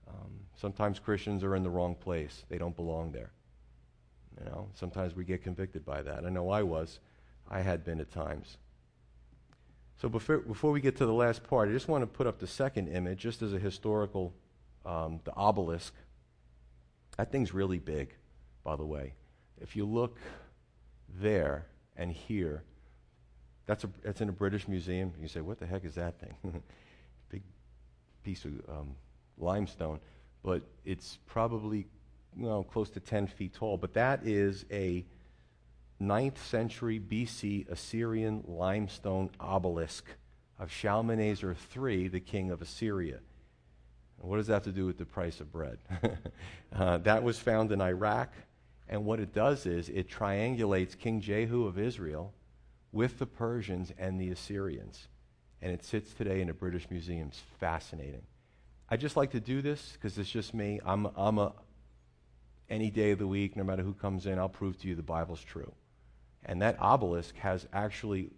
[0.07, 3.31] Um, sometimes Christians are in the wrong place, they don't belong there.
[4.39, 6.25] You know, sometimes we get convicted by that.
[6.25, 6.99] I know I was.
[7.49, 8.57] I had been at times.
[10.01, 12.39] So before, before we get to the last part, I just want to put up
[12.39, 14.33] the second image, just as a historical,
[14.85, 15.93] um, the obelisk
[17.17, 18.13] that thing's really big,
[18.63, 19.13] by the way.
[19.59, 20.19] If you look
[21.19, 22.63] there and here,
[23.65, 25.11] that's, a, that's in a British museum.
[25.19, 26.61] You say, what the heck is that thing?
[27.29, 27.41] big
[28.23, 28.95] piece of um,
[29.37, 29.99] limestone.
[30.43, 31.87] But it's probably
[32.35, 33.77] well, close to 10 feet tall.
[33.77, 35.03] But that is a
[36.01, 40.05] 9th century BC Assyrian limestone obelisk
[40.59, 43.19] of Shalmaneser III, the king of Assyria.
[44.19, 45.77] What does that have to do with the price of bread?
[46.75, 48.31] uh, that was found in Iraq,
[48.89, 52.33] and what it does is it triangulates King Jehu of Israel
[52.91, 55.07] with the Persians and the Assyrians.
[55.61, 57.27] And it sits today in a British museum.
[57.27, 58.23] It's fascinating.
[58.89, 60.79] I just like to do this because it's just me.
[60.85, 61.53] I'm, I'm a,
[62.69, 65.03] any day of the week, no matter who comes in, I'll prove to you the
[65.03, 65.71] Bible's true.
[66.47, 68.31] And that obelisk has actually,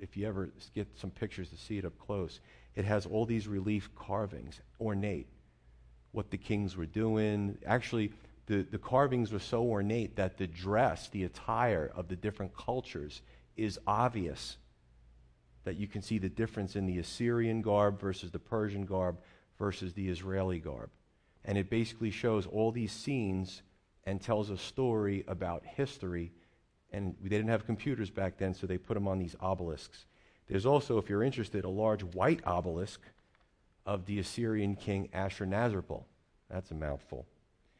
[0.00, 2.40] if you ever get some pictures to see it up close,
[2.74, 5.28] it has all these relief carvings, ornate,
[6.12, 7.58] what the kings were doing.
[7.66, 8.12] Actually,
[8.46, 13.20] the, the carvings were so ornate that the dress, the attire of the different cultures
[13.56, 14.56] is obvious.
[15.64, 19.18] That you can see the difference in the Assyrian garb versus the Persian garb
[19.58, 20.90] versus the Israeli garb.
[21.44, 23.62] And it basically shows all these scenes
[24.04, 26.32] and tells a story about history.
[26.92, 30.06] And they didn't have computers back then, so they put them on these obelisks.
[30.48, 33.00] There's also, if you're interested, a large white obelisk
[33.86, 36.04] of the Assyrian king Ashurnazirpal.
[36.50, 37.26] That's a mouthful.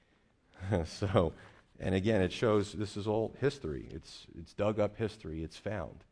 [0.85, 1.35] so,
[1.79, 3.89] and again, it shows this is all history.
[3.91, 5.43] It's, it's dug up history.
[5.43, 6.05] It's found.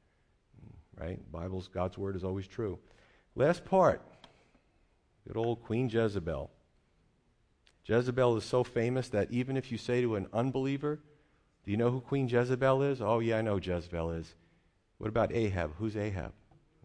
[0.98, 1.18] Right?
[1.32, 2.78] Bible's, God's word is always true.
[3.34, 4.02] Last part.
[5.26, 6.50] Good old Queen Jezebel.
[7.84, 11.00] Jezebel is so famous that even if you say to an unbeliever,
[11.64, 13.00] Do you know who Queen Jezebel is?
[13.00, 14.34] Oh, yeah, I know Jezebel is.
[14.98, 15.72] What about Ahab?
[15.78, 16.32] Who's Ahab?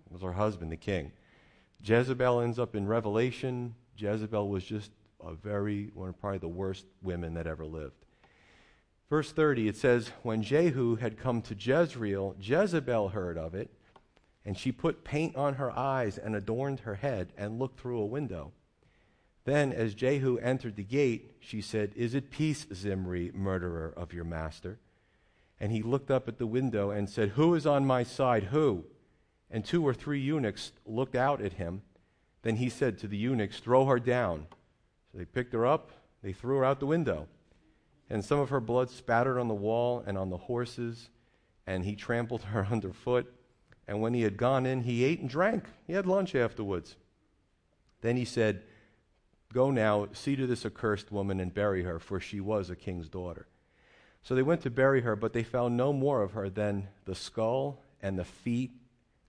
[0.09, 1.11] was her husband, the king.
[1.83, 3.75] Jezebel ends up in Revelation.
[3.97, 4.91] Jezebel was just
[5.23, 8.05] a very, one of probably the worst women that ever lived.
[9.09, 13.69] Verse 30, it says, When Jehu had come to Jezreel, Jezebel heard of it,
[14.45, 18.05] And she put paint on her eyes and adorned her head and looked through a
[18.05, 18.51] window.
[19.45, 24.23] Then, as Jehu entered the gate, she said, Is it peace, Zimri, murderer of your
[24.23, 24.79] master?
[25.59, 28.45] And he looked up at the window and said, Who is on my side?
[28.45, 28.85] Who?
[29.51, 31.83] And two or three eunuchs looked out at him.
[32.41, 34.47] Then he said to the eunuchs, Throw her down.
[35.11, 35.91] So they picked her up,
[36.23, 37.27] they threw her out the window.
[38.09, 41.09] And some of her blood spattered on the wall and on the horses,
[41.67, 43.31] and he trampled her underfoot.
[43.87, 45.65] And when he had gone in, he ate and drank.
[45.85, 46.95] He had lunch afterwards.
[48.01, 48.63] Then he said,
[49.55, 53.07] Go now, see to this accursed woman and bury her, for she was a king's
[53.07, 53.47] daughter.
[54.21, 57.15] So they went to bury her, but they found no more of her than the
[57.15, 58.71] skull and the feet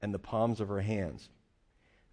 [0.02, 1.28] and the palms of her hands.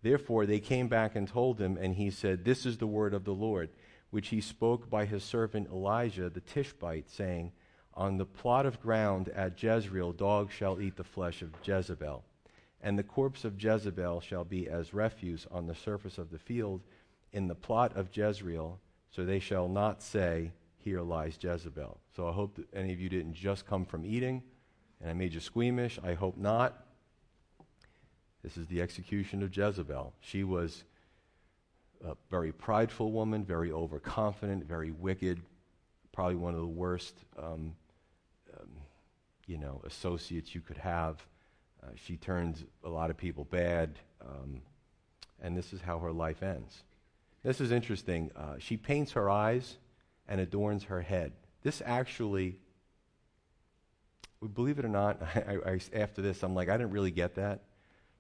[0.03, 3.23] Therefore they came back and told him, and he said, This is the word of
[3.23, 3.71] the Lord,
[4.11, 7.51] which he spoke by his servant Elijah the Tishbite, saying,
[7.95, 12.23] On the plot of ground at Jezreel dogs shall eat the flesh of Jezebel,
[12.79, 16.83] and the corpse of Jezebel shall be as refuse on the surface of the field
[17.33, 18.79] in the plot of Jezreel,
[19.11, 21.99] so they shall not say, Here lies Jezebel.
[22.15, 24.43] So I hope that any of you didn't just come from eating
[25.03, 25.99] and I made you squeamish.
[26.01, 26.85] I hope not.
[28.41, 30.13] This is the execution of Jezebel.
[30.21, 30.85] She was
[32.05, 35.41] a very prideful woman, very overconfident, very wicked,
[36.13, 37.75] probably one of the worst, um,
[38.57, 38.69] um,
[39.45, 41.25] you know, associates you could have.
[41.81, 44.61] Uh, she turns a lot of people bad, um,
[45.41, 46.83] and this is how her life ends.
[47.43, 48.31] This is interesting.
[48.35, 49.77] Uh, she paints her eyes
[50.27, 51.33] and adorns her head.
[51.61, 52.57] This actually,
[54.53, 57.61] believe it or not, I, I, after this, I'm like, I didn't really get that.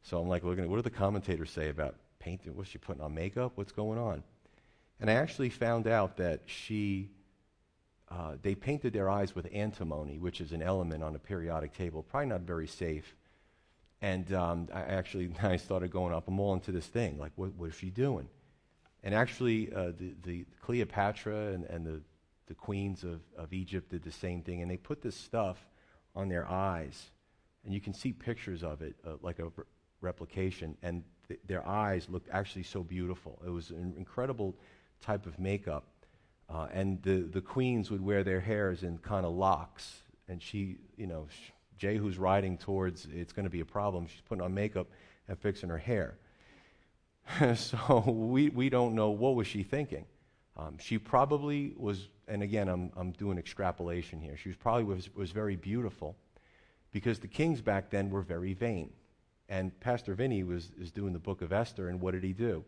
[0.03, 2.55] So I'm like, looking at what do the commentators say about painting?
[2.55, 3.53] What's she putting on makeup?
[3.55, 4.23] What's going on?
[4.99, 7.09] And I actually found out that she,
[8.09, 12.03] uh, they painted their eyes with antimony, which is an element on a periodic table,
[12.03, 13.15] probably not very safe.
[14.01, 16.27] And um, I actually, I started going up.
[16.27, 17.17] I'm all into this thing.
[17.17, 18.27] Like, what, what is she doing?
[19.03, 22.01] And actually, uh, the, the Cleopatra and, and the,
[22.47, 25.57] the queens of, of Egypt did the same thing, and they put this stuff
[26.15, 27.11] on their eyes.
[27.65, 29.65] And you can see pictures of it, uh, like a re-
[30.01, 33.41] replication, and th- their eyes looked actually so beautiful.
[33.45, 34.55] It was an incredible
[35.01, 35.85] type of makeup.
[36.49, 39.97] Uh, and the, the queens would wear their hairs in kind of locks.
[40.27, 41.27] And she, you know,
[41.77, 44.07] Jehu's riding towards it's going to be a problem.
[44.07, 44.87] She's putting on makeup
[45.27, 46.17] and fixing her hair.
[47.55, 50.05] so we, we don't know what was she thinking.
[50.55, 54.37] Um, she probably was, and again, I'm, I'm doing extrapolation here.
[54.37, 56.15] She was probably was, was very beautiful
[56.91, 58.91] because the kings back then were very vain.
[59.49, 62.63] And Pastor Vinny was is doing the book of Esther, and what did he do?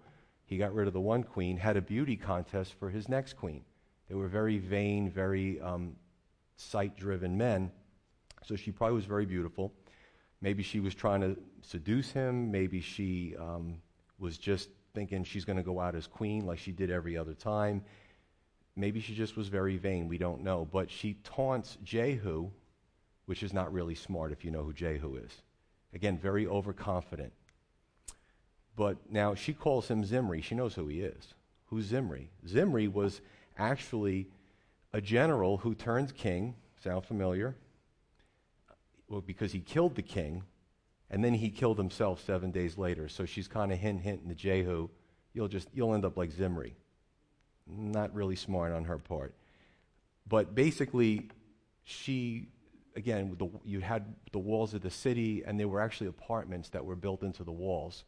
[0.45, 3.63] He got rid of the one queen, had a beauty contest for his next queen.
[4.09, 5.95] They were very vain, very um,
[6.57, 7.71] sight driven men.
[8.43, 9.73] So she probably was very beautiful.
[10.41, 12.51] Maybe she was trying to seduce him.
[12.51, 13.81] Maybe she um,
[14.19, 17.33] was just thinking she's going to go out as queen like she did every other
[17.33, 17.83] time.
[18.75, 20.07] Maybe she just was very vain.
[20.07, 20.67] We don't know.
[20.71, 22.49] But she taunts Jehu,
[23.25, 25.41] which is not really smart if you know who Jehu is.
[25.93, 27.33] Again, very overconfident.
[28.75, 30.41] But now she calls him Zimri.
[30.41, 31.33] She knows who he is.
[31.67, 32.29] Who's Zimri?
[32.47, 33.21] Zimri was
[33.57, 34.27] actually
[34.91, 36.55] a general who turns king.
[36.83, 37.55] Sound familiar?
[39.07, 40.43] Well, because he killed the king
[41.09, 43.07] and then he killed himself seven days later.
[43.07, 44.89] So she's kind of hint, hinting to Jehu,
[45.33, 46.75] you'll just you'll end up like Zimri.
[47.67, 49.33] Not really smart on her part,
[50.27, 51.29] but basically,
[51.83, 52.49] she
[52.95, 56.85] again the, you had the walls of the city, and they were actually apartments that
[56.85, 58.03] were built into the walls.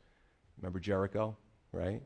[0.57, 1.35] Remember Jericho,
[1.71, 2.01] right?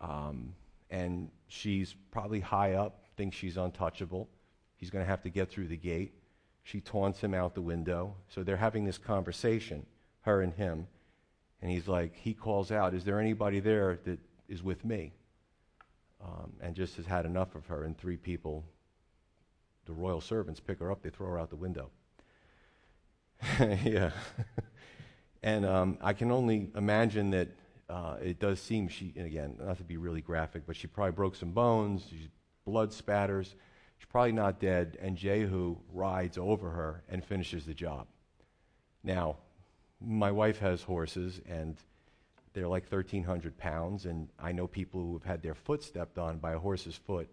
[0.00, 0.54] Um,
[0.90, 4.28] and she's probably high up, thinks she's untouchable.
[4.76, 6.14] He's going to have to get through the gate.
[6.62, 8.14] She taunts him out the window.
[8.28, 9.84] So they're having this conversation
[10.28, 10.86] her and him.
[11.60, 14.18] And he's like, he calls out, Is there anybody there that
[14.48, 15.12] is with me?
[16.22, 17.84] Um, and just has had enough of her.
[17.84, 18.64] And three people,
[19.86, 21.90] the royal servants, pick her up, they throw her out the window.
[23.60, 24.10] yeah.
[25.42, 27.48] and um, I can only imagine that
[27.88, 31.12] uh, it does seem she, and again, not to be really graphic, but she probably
[31.12, 32.28] broke some bones, she's
[32.68, 33.54] blood spatters.
[33.96, 38.06] She's probably not dead, and Jehu rides over her and finishes the job.
[39.02, 39.38] Now,
[40.00, 41.76] my wife has horses, and
[42.52, 46.38] they're like 1,300 pounds, and I know people who have had their foot stepped on
[46.38, 47.28] by a horse's foot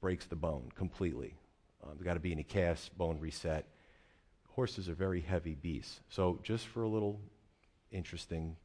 [0.00, 1.34] breaks the bone completely.
[1.82, 3.66] Um, they've got to be in a cast, bone reset.
[4.50, 6.00] Horses are very heavy beasts.
[6.08, 7.20] So, just for a little
[7.90, 8.56] interesting,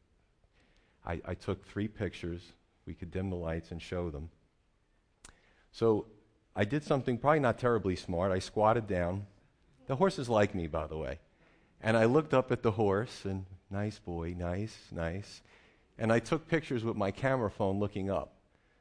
[1.06, 2.42] I, I took three pictures.
[2.86, 4.30] We could dim the lights and show them.
[5.72, 6.08] So,
[6.56, 8.32] I did something probably not terribly smart.
[8.32, 9.28] I squatted down.
[9.86, 11.20] The horses like me, by the way.
[11.82, 15.42] And I looked up at the horse, and Nice boy, nice, nice.
[15.98, 18.34] And I took pictures with my camera phone looking up.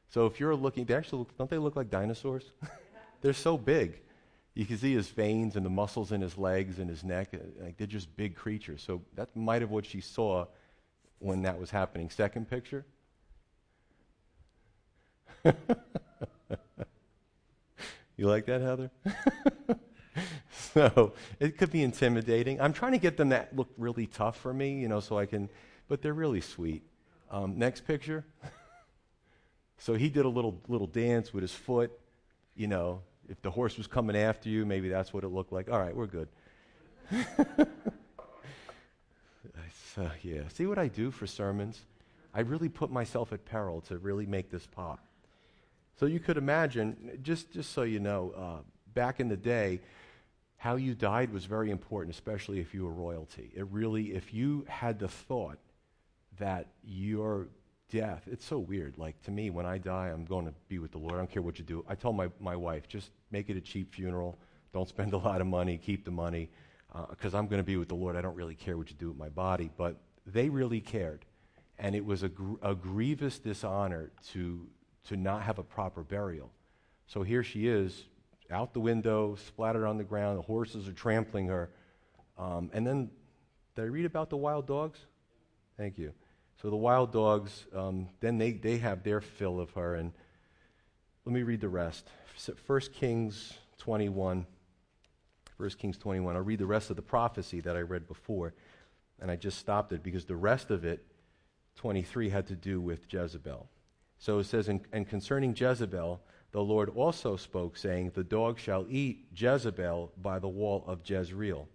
[0.09, 2.53] So if you're looking, they actually look, don't they look like dinosaurs?
[3.21, 3.99] they're so big.
[4.53, 7.33] You can see his veins and the muscles in his legs and his neck.
[7.33, 8.81] Uh, like they're just big creatures.
[8.81, 10.45] So that might have what she saw
[11.19, 12.09] when that was happening.
[12.09, 12.85] Second picture.
[18.15, 18.89] you like that, Heather?
[20.95, 22.61] so it could be intimidating.
[22.61, 25.25] I'm trying to get them that look really tough for me, you know, so I
[25.25, 25.49] can,
[25.87, 26.83] but they're really sweet.
[27.31, 28.23] Um, next picture.
[29.79, 31.91] so he did a little little dance with his foot,
[32.55, 33.01] you know.
[33.27, 35.69] If the horse was coming after you, maybe that's what it looked like.
[35.69, 36.29] All right, we're good.
[39.97, 40.43] uh, yeah.
[40.53, 41.81] See what I do for sermons?
[42.33, 44.99] I really put myself at peril to really make this pop.
[45.99, 48.61] So you could imagine, just, just so you know, uh,
[48.93, 49.81] back in the day,
[50.57, 53.51] how you died was very important, especially if you were royalty.
[53.55, 55.59] It really, if you had the thought
[56.39, 57.47] that your
[57.89, 58.97] death, it's so weird.
[58.97, 61.13] Like to me, when I die, I'm going to be with the Lord.
[61.13, 61.85] I don't care what you do.
[61.87, 64.37] I told my, my wife, just make it a cheap funeral.
[64.73, 65.77] Don't spend a lot of money.
[65.77, 66.49] Keep the money
[67.09, 68.15] because uh, I'm going to be with the Lord.
[68.15, 69.69] I don't really care what you do with my body.
[69.77, 71.23] But they really cared.
[71.77, 74.65] And it was a, gr- a grievous dishonor to,
[75.07, 76.51] to not have a proper burial.
[77.05, 78.05] So here she is,
[78.51, 80.37] out the window, splattered on the ground.
[80.37, 81.69] The horses are trampling her.
[82.37, 83.09] Um, and then,
[83.75, 84.99] did I read about the wild dogs?
[85.77, 86.13] Thank you.
[86.61, 89.95] So the wild dogs, um, then they, they have their fill of her.
[89.95, 90.11] And
[91.25, 92.07] let me read the rest.
[92.65, 94.45] 1 Kings 21.
[95.57, 96.35] 1 Kings 21.
[96.35, 98.53] I'll read the rest of the prophecy that I read before.
[99.19, 101.05] And I just stopped it because the rest of it,
[101.75, 103.67] 23, had to do with Jezebel.
[104.19, 106.21] So it says, And, and concerning Jezebel,
[106.51, 111.67] the Lord also spoke, saying, The dog shall eat Jezebel by the wall of Jezreel.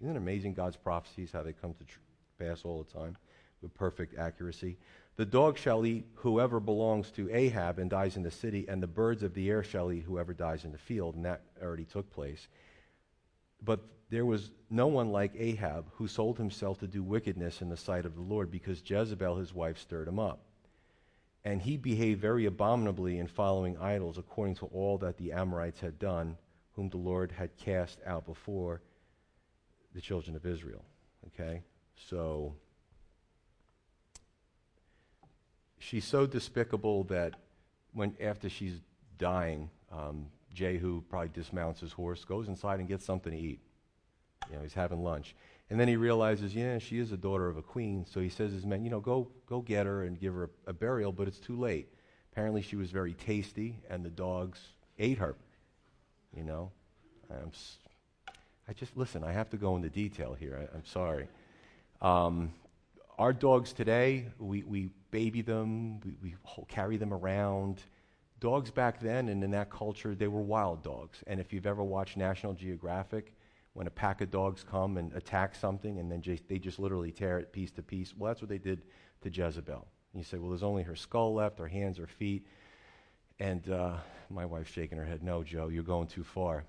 [0.00, 1.98] Isn't it amazing God's prophecies, how they come to tr-
[2.38, 3.16] pass all the time
[3.60, 4.76] with perfect accuracy?
[5.16, 8.86] The dog shall eat whoever belongs to Ahab and dies in the city, and the
[8.86, 11.14] birds of the air shall eat whoever dies in the field.
[11.14, 12.48] And that already took place.
[13.62, 17.76] But there was no one like Ahab who sold himself to do wickedness in the
[17.76, 20.43] sight of the Lord because Jezebel, his wife, stirred him up.
[21.44, 25.98] And he behaved very abominably in following idols according to all that the Amorites had
[25.98, 26.36] done,
[26.72, 28.80] whom the Lord had cast out before
[29.94, 30.84] the children of Israel.
[31.28, 31.62] Okay?
[32.08, 32.54] So
[35.78, 37.34] she's so despicable that
[37.92, 38.80] when after she's
[39.18, 43.60] dying, um, Jehu probably dismounts his horse, goes inside and gets something to eat.
[44.50, 45.34] You know, he's having lunch.
[45.70, 48.04] And then he realizes, yeah, she is a daughter of a queen.
[48.08, 50.70] So he says his men, you know, go, go get her and give her a,
[50.70, 51.88] a burial, but it's too late.
[52.32, 54.58] Apparently she was very tasty, and the dogs
[54.98, 55.36] ate her.
[56.36, 56.70] You know?
[57.30, 57.52] I'm,
[58.68, 60.68] I just, listen, I have to go into detail here.
[60.72, 61.28] I, am sorry.
[62.02, 62.52] Um,
[63.18, 66.34] our dogs today, we, we baby them, we, we
[66.68, 67.80] carry them around
[68.40, 71.22] dogs back then and in that culture, they were wild dogs.
[71.26, 73.32] And if you've ever watched National Geographic,
[73.74, 77.10] when a pack of dogs come and attack something and then just, they just literally
[77.10, 78.82] tear it piece to piece, well, that's what they did
[79.22, 79.86] to Jezebel.
[80.12, 82.46] And you say, well, there's only her skull left, her hands, her feet.
[83.40, 83.96] And uh,
[84.30, 86.64] my wife's shaking her head, no, Joe, you're going too far.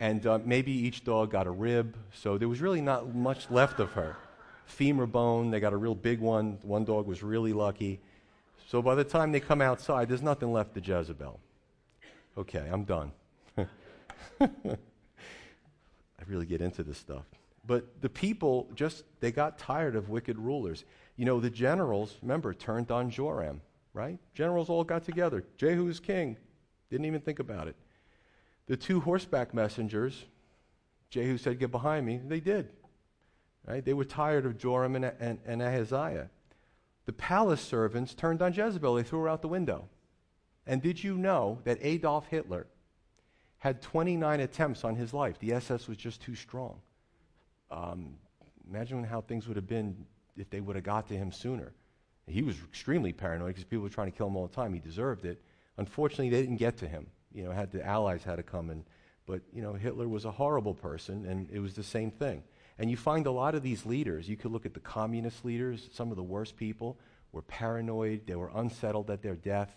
[0.00, 3.78] And uh, maybe each dog got a rib, so there was really not much left
[3.78, 4.16] of her.
[4.64, 6.58] Femur bone, they got a real big one.
[6.62, 8.00] One dog was really lucky.
[8.66, 11.38] So by the time they come outside, there's nothing left to Jezebel.
[12.36, 13.12] Okay, I'm done.
[16.18, 17.24] I really get into this stuff.
[17.66, 20.84] But the people just, they got tired of wicked rulers.
[21.16, 23.60] You know, the generals, remember, turned on Joram,
[23.92, 24.18] right?
[24.34, 25.44] Generals all got together.
[25.56, 26.36] Jehu's king.
[26.90, 27.76] Didn't even think about it.
[28.66, 30.24] The two horseback messengers,
[31.10, 32.20] Jehu said, Get behind me.
[32.24, 32.68] They did.
[33.66, 33.84] Right?
[33.84, 36.30] They were tired of Joram and, and, and Ahaziah
[37.06, 38.94] the palace servants turned on Jezebel.
[38.94, 39.88] They threw her out the window.
[40.66, 42.66] And did you know that Adolf Hitler
[43.66, 45.40] had 29 attempts on his life?
[45.40, 46.80] The SS was just too strong.
[47.68, 48.14] Um,
[48.70, 50.06] imagine how things would have been
[50.36, 51.72] if they would have got to him sooner.
[52.28, 54.72] He was extremely paranoid because people were trying to kill him all the time.
[54.72, 55.42] He deserved it.
[55.78, 57.08] Unfortunately, they didn't get to him.
[57.32, 58.84] You know, had the Allies had to come and,
[59.26, 62.44] but you know, Hitler was a horrible person, and it was the same thing.
[62.78, 65.88] And you find a lot of these leaders, you could look at the communist leaders,
[65.92, 67.00] some of the worst people
[67.32, 69.74] were paranoid, they were unsettled at their death.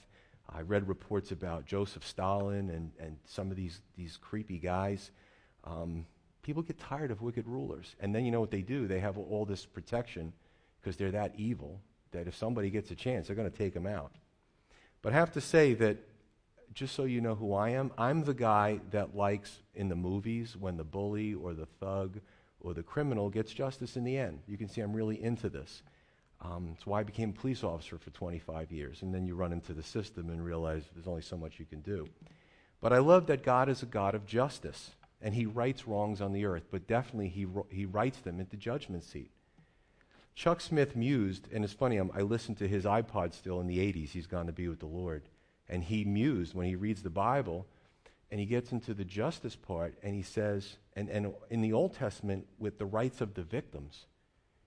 [0.53, 5.11] I read reports about Joseph Stalin and, and some of these, these creepy guys.
[5.63, 6.05] Um,
[6.41, 7.95] people get tired of wicked rulers.
[7.99, 8.87] And then you know what they do?
[8.87, 10.33] They have all this protection
[10.79, 11.79] because they're that evil
[12.11, 14.11] that if somebody gets a chance, they're going to take them out.
[15.01, 15.97] But I have to say that,
[16.73, 20.55] just so you know who I am, I'm the guy that likes in the movies
[20.57, 22.19] when the bully or the thug
[22.61, 24.39] or the criminal gets justice in the end.
[24.47, 25.81] You can see I'm really into this.
[26.41, 29.01] Um, it's why I became a police officer for 25 years.
[29.01, 31.81] And then you run into the system and realize there's only so much you can
[31.81, 32.07] do.
[32.81, 36.31] But I love that God is a God of justice, and He rights wrongs on
[36.31, 39.31] the earth, but definitely He, he rights them at the judgment seat.
[40.39, 43.79] Chuck Smith mused, and it's funny, I'm, i listened to his iPod still in the
[43.79, 44.11] 80s.
[44.11, 45.23] He's gone to be with the Lord.
[45.67, 47.67] And he mused when he reads the Bible,
[48.31, 51.93] and he gets into the justice part, and he says, and, and in the Old
[51.93, 54.05] Testament, with the rights of the victims,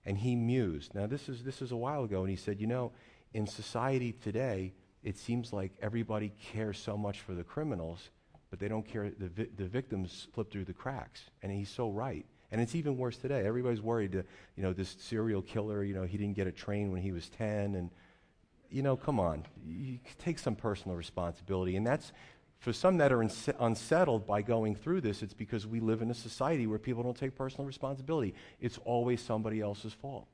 [0.05, 0.93] and he mused.
[0.93, 2.91] Now, this is, this is a while ago, and he said, You know,
[3.33, 4.73] in society today,
[5.03, 8.09] it seems like everybody cares so much for the criminals,
[8.49, 9.11] but they don't care.
[9.17, 11.21] The, vi- the victims slip through the cracks.
[11.41, 12.25] And he's so right.
[12.51, 13.45] And it's even worse today.
[13.45, 16.91] Everybody's worried, that, you know, this serial killer, you know, he didn't get a train
[16.91, 17.75] when he was 10.
[17.75, 17.89] And,
[18.69, 19.43] you know, come on.
[19.65, 21.75] You take some personal responsibility.
[21.75, 22.11] And that's,
[22.63, 23.21] for some that are
[23.59, 27.17] unsettled by going through this, it's because we live in a society where people don't
[27.17, 28.33] take personal responsibility.
[28.61, 30.27] It's always somebody else's fault.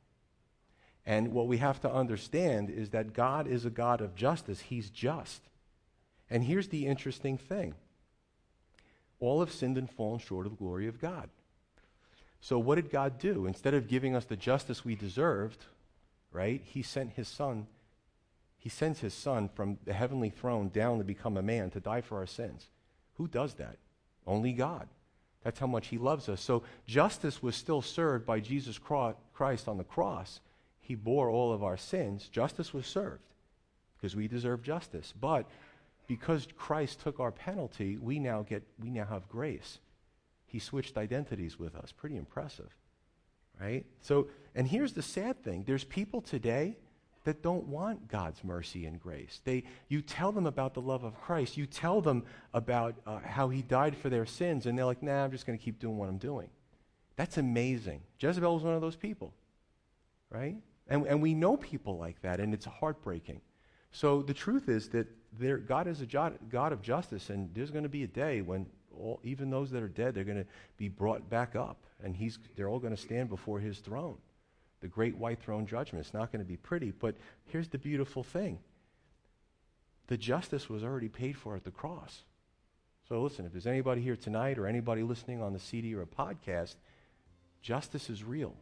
[1.07, 4.91] And what we have to understand is that God is a God of justice, He's
[4.91, 5.41] just.
[6.29, 7.73] And here's the interesting thing
[9.19, 11.31] all have sinned and fallen short of the glory of God.
[12.41, 13.47] So, what did God do?
[13.47, 15.65] Instead of giving us the justice we deserved,
[16.31, 17.65] right, He sent His Son
[18.59, 22.01] he sends his son from the heavenly throne down to become a man to die
[22.01, 22.67] for our sins.
[23.15, 23.77] Who does that?
[24.27, 24.87] Only God.
[25.43, 26.41] That's how much he loves us.
[26.41, 30.41] So justice was still served by Jesus Christ on the cross.
[30.81, 32.27] He bore all of our sins.
[32.27, 33.23] Justice was served
[33.95, 35.13] because we deserve justice.
[35.19, 35.45] But
[36.07, 39.79] because Christ took our penalty, we now get we now have grace.
[40.47, 41.93] He switched identities with us.
[41.93, 42.75] Pretty impressive.
[43.61, 43.85] Right?
[44.01, 45.63] So, and here's the sad thing.
[45.65, 46.75] There's people today
[47.29, 49.39] that don't want God's mercy and grace.
[49.43, 51.57] They, you tell them about the love of Christ.
[51.57, 52.23] You tell them
[52.55, 55.55] about uh, how he died for their sins, and they're like, nah, I'm just going
[55.55, 56.49] to keep doing what I'm doing.
[57.17, 58.01] That's amazing.
[58.19, 59.31] Jezebel was one of those people,
[60.31, 60.55] right?
[60.87, 63.41] And, and we know people like that, and it's heartbreaking.
[63.91, 65.05] So the truth is that
[65.37, 68.65] there, God is a God of justice, and there's going to be a day when
[68.99, 72.39] all, even those that are dead, they're going to be brought back up, and he's,
[72.55, 74.17] they're all going to stand before his throne
[74.81, 76.05] the great white throne judgment.
[76.05, 77.15] It's not going to be pretty, but
[77.45, 78.59] here's the beautiful thing
[80.07, 82.23] the justice was already paid for at the cross.
[83.07, 86.05] So listen, if there's anybody here tonight or anybody listening on the CD or a
[86.05, 86.75] podcast,
[87.61, 88.55] justice is real.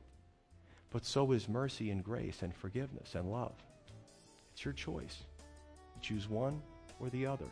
[0.89, 3.55] But so is mercy and grace and forgiveness and love.
[4.53, 5.23] It's your choice.
[6.01, 6.61] choose one
[6.99, 7.47] or the other,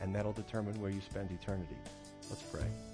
[0.00, 1.76] and that'll determine where you spend eternity.
[2.28, 2.93] Let's pray.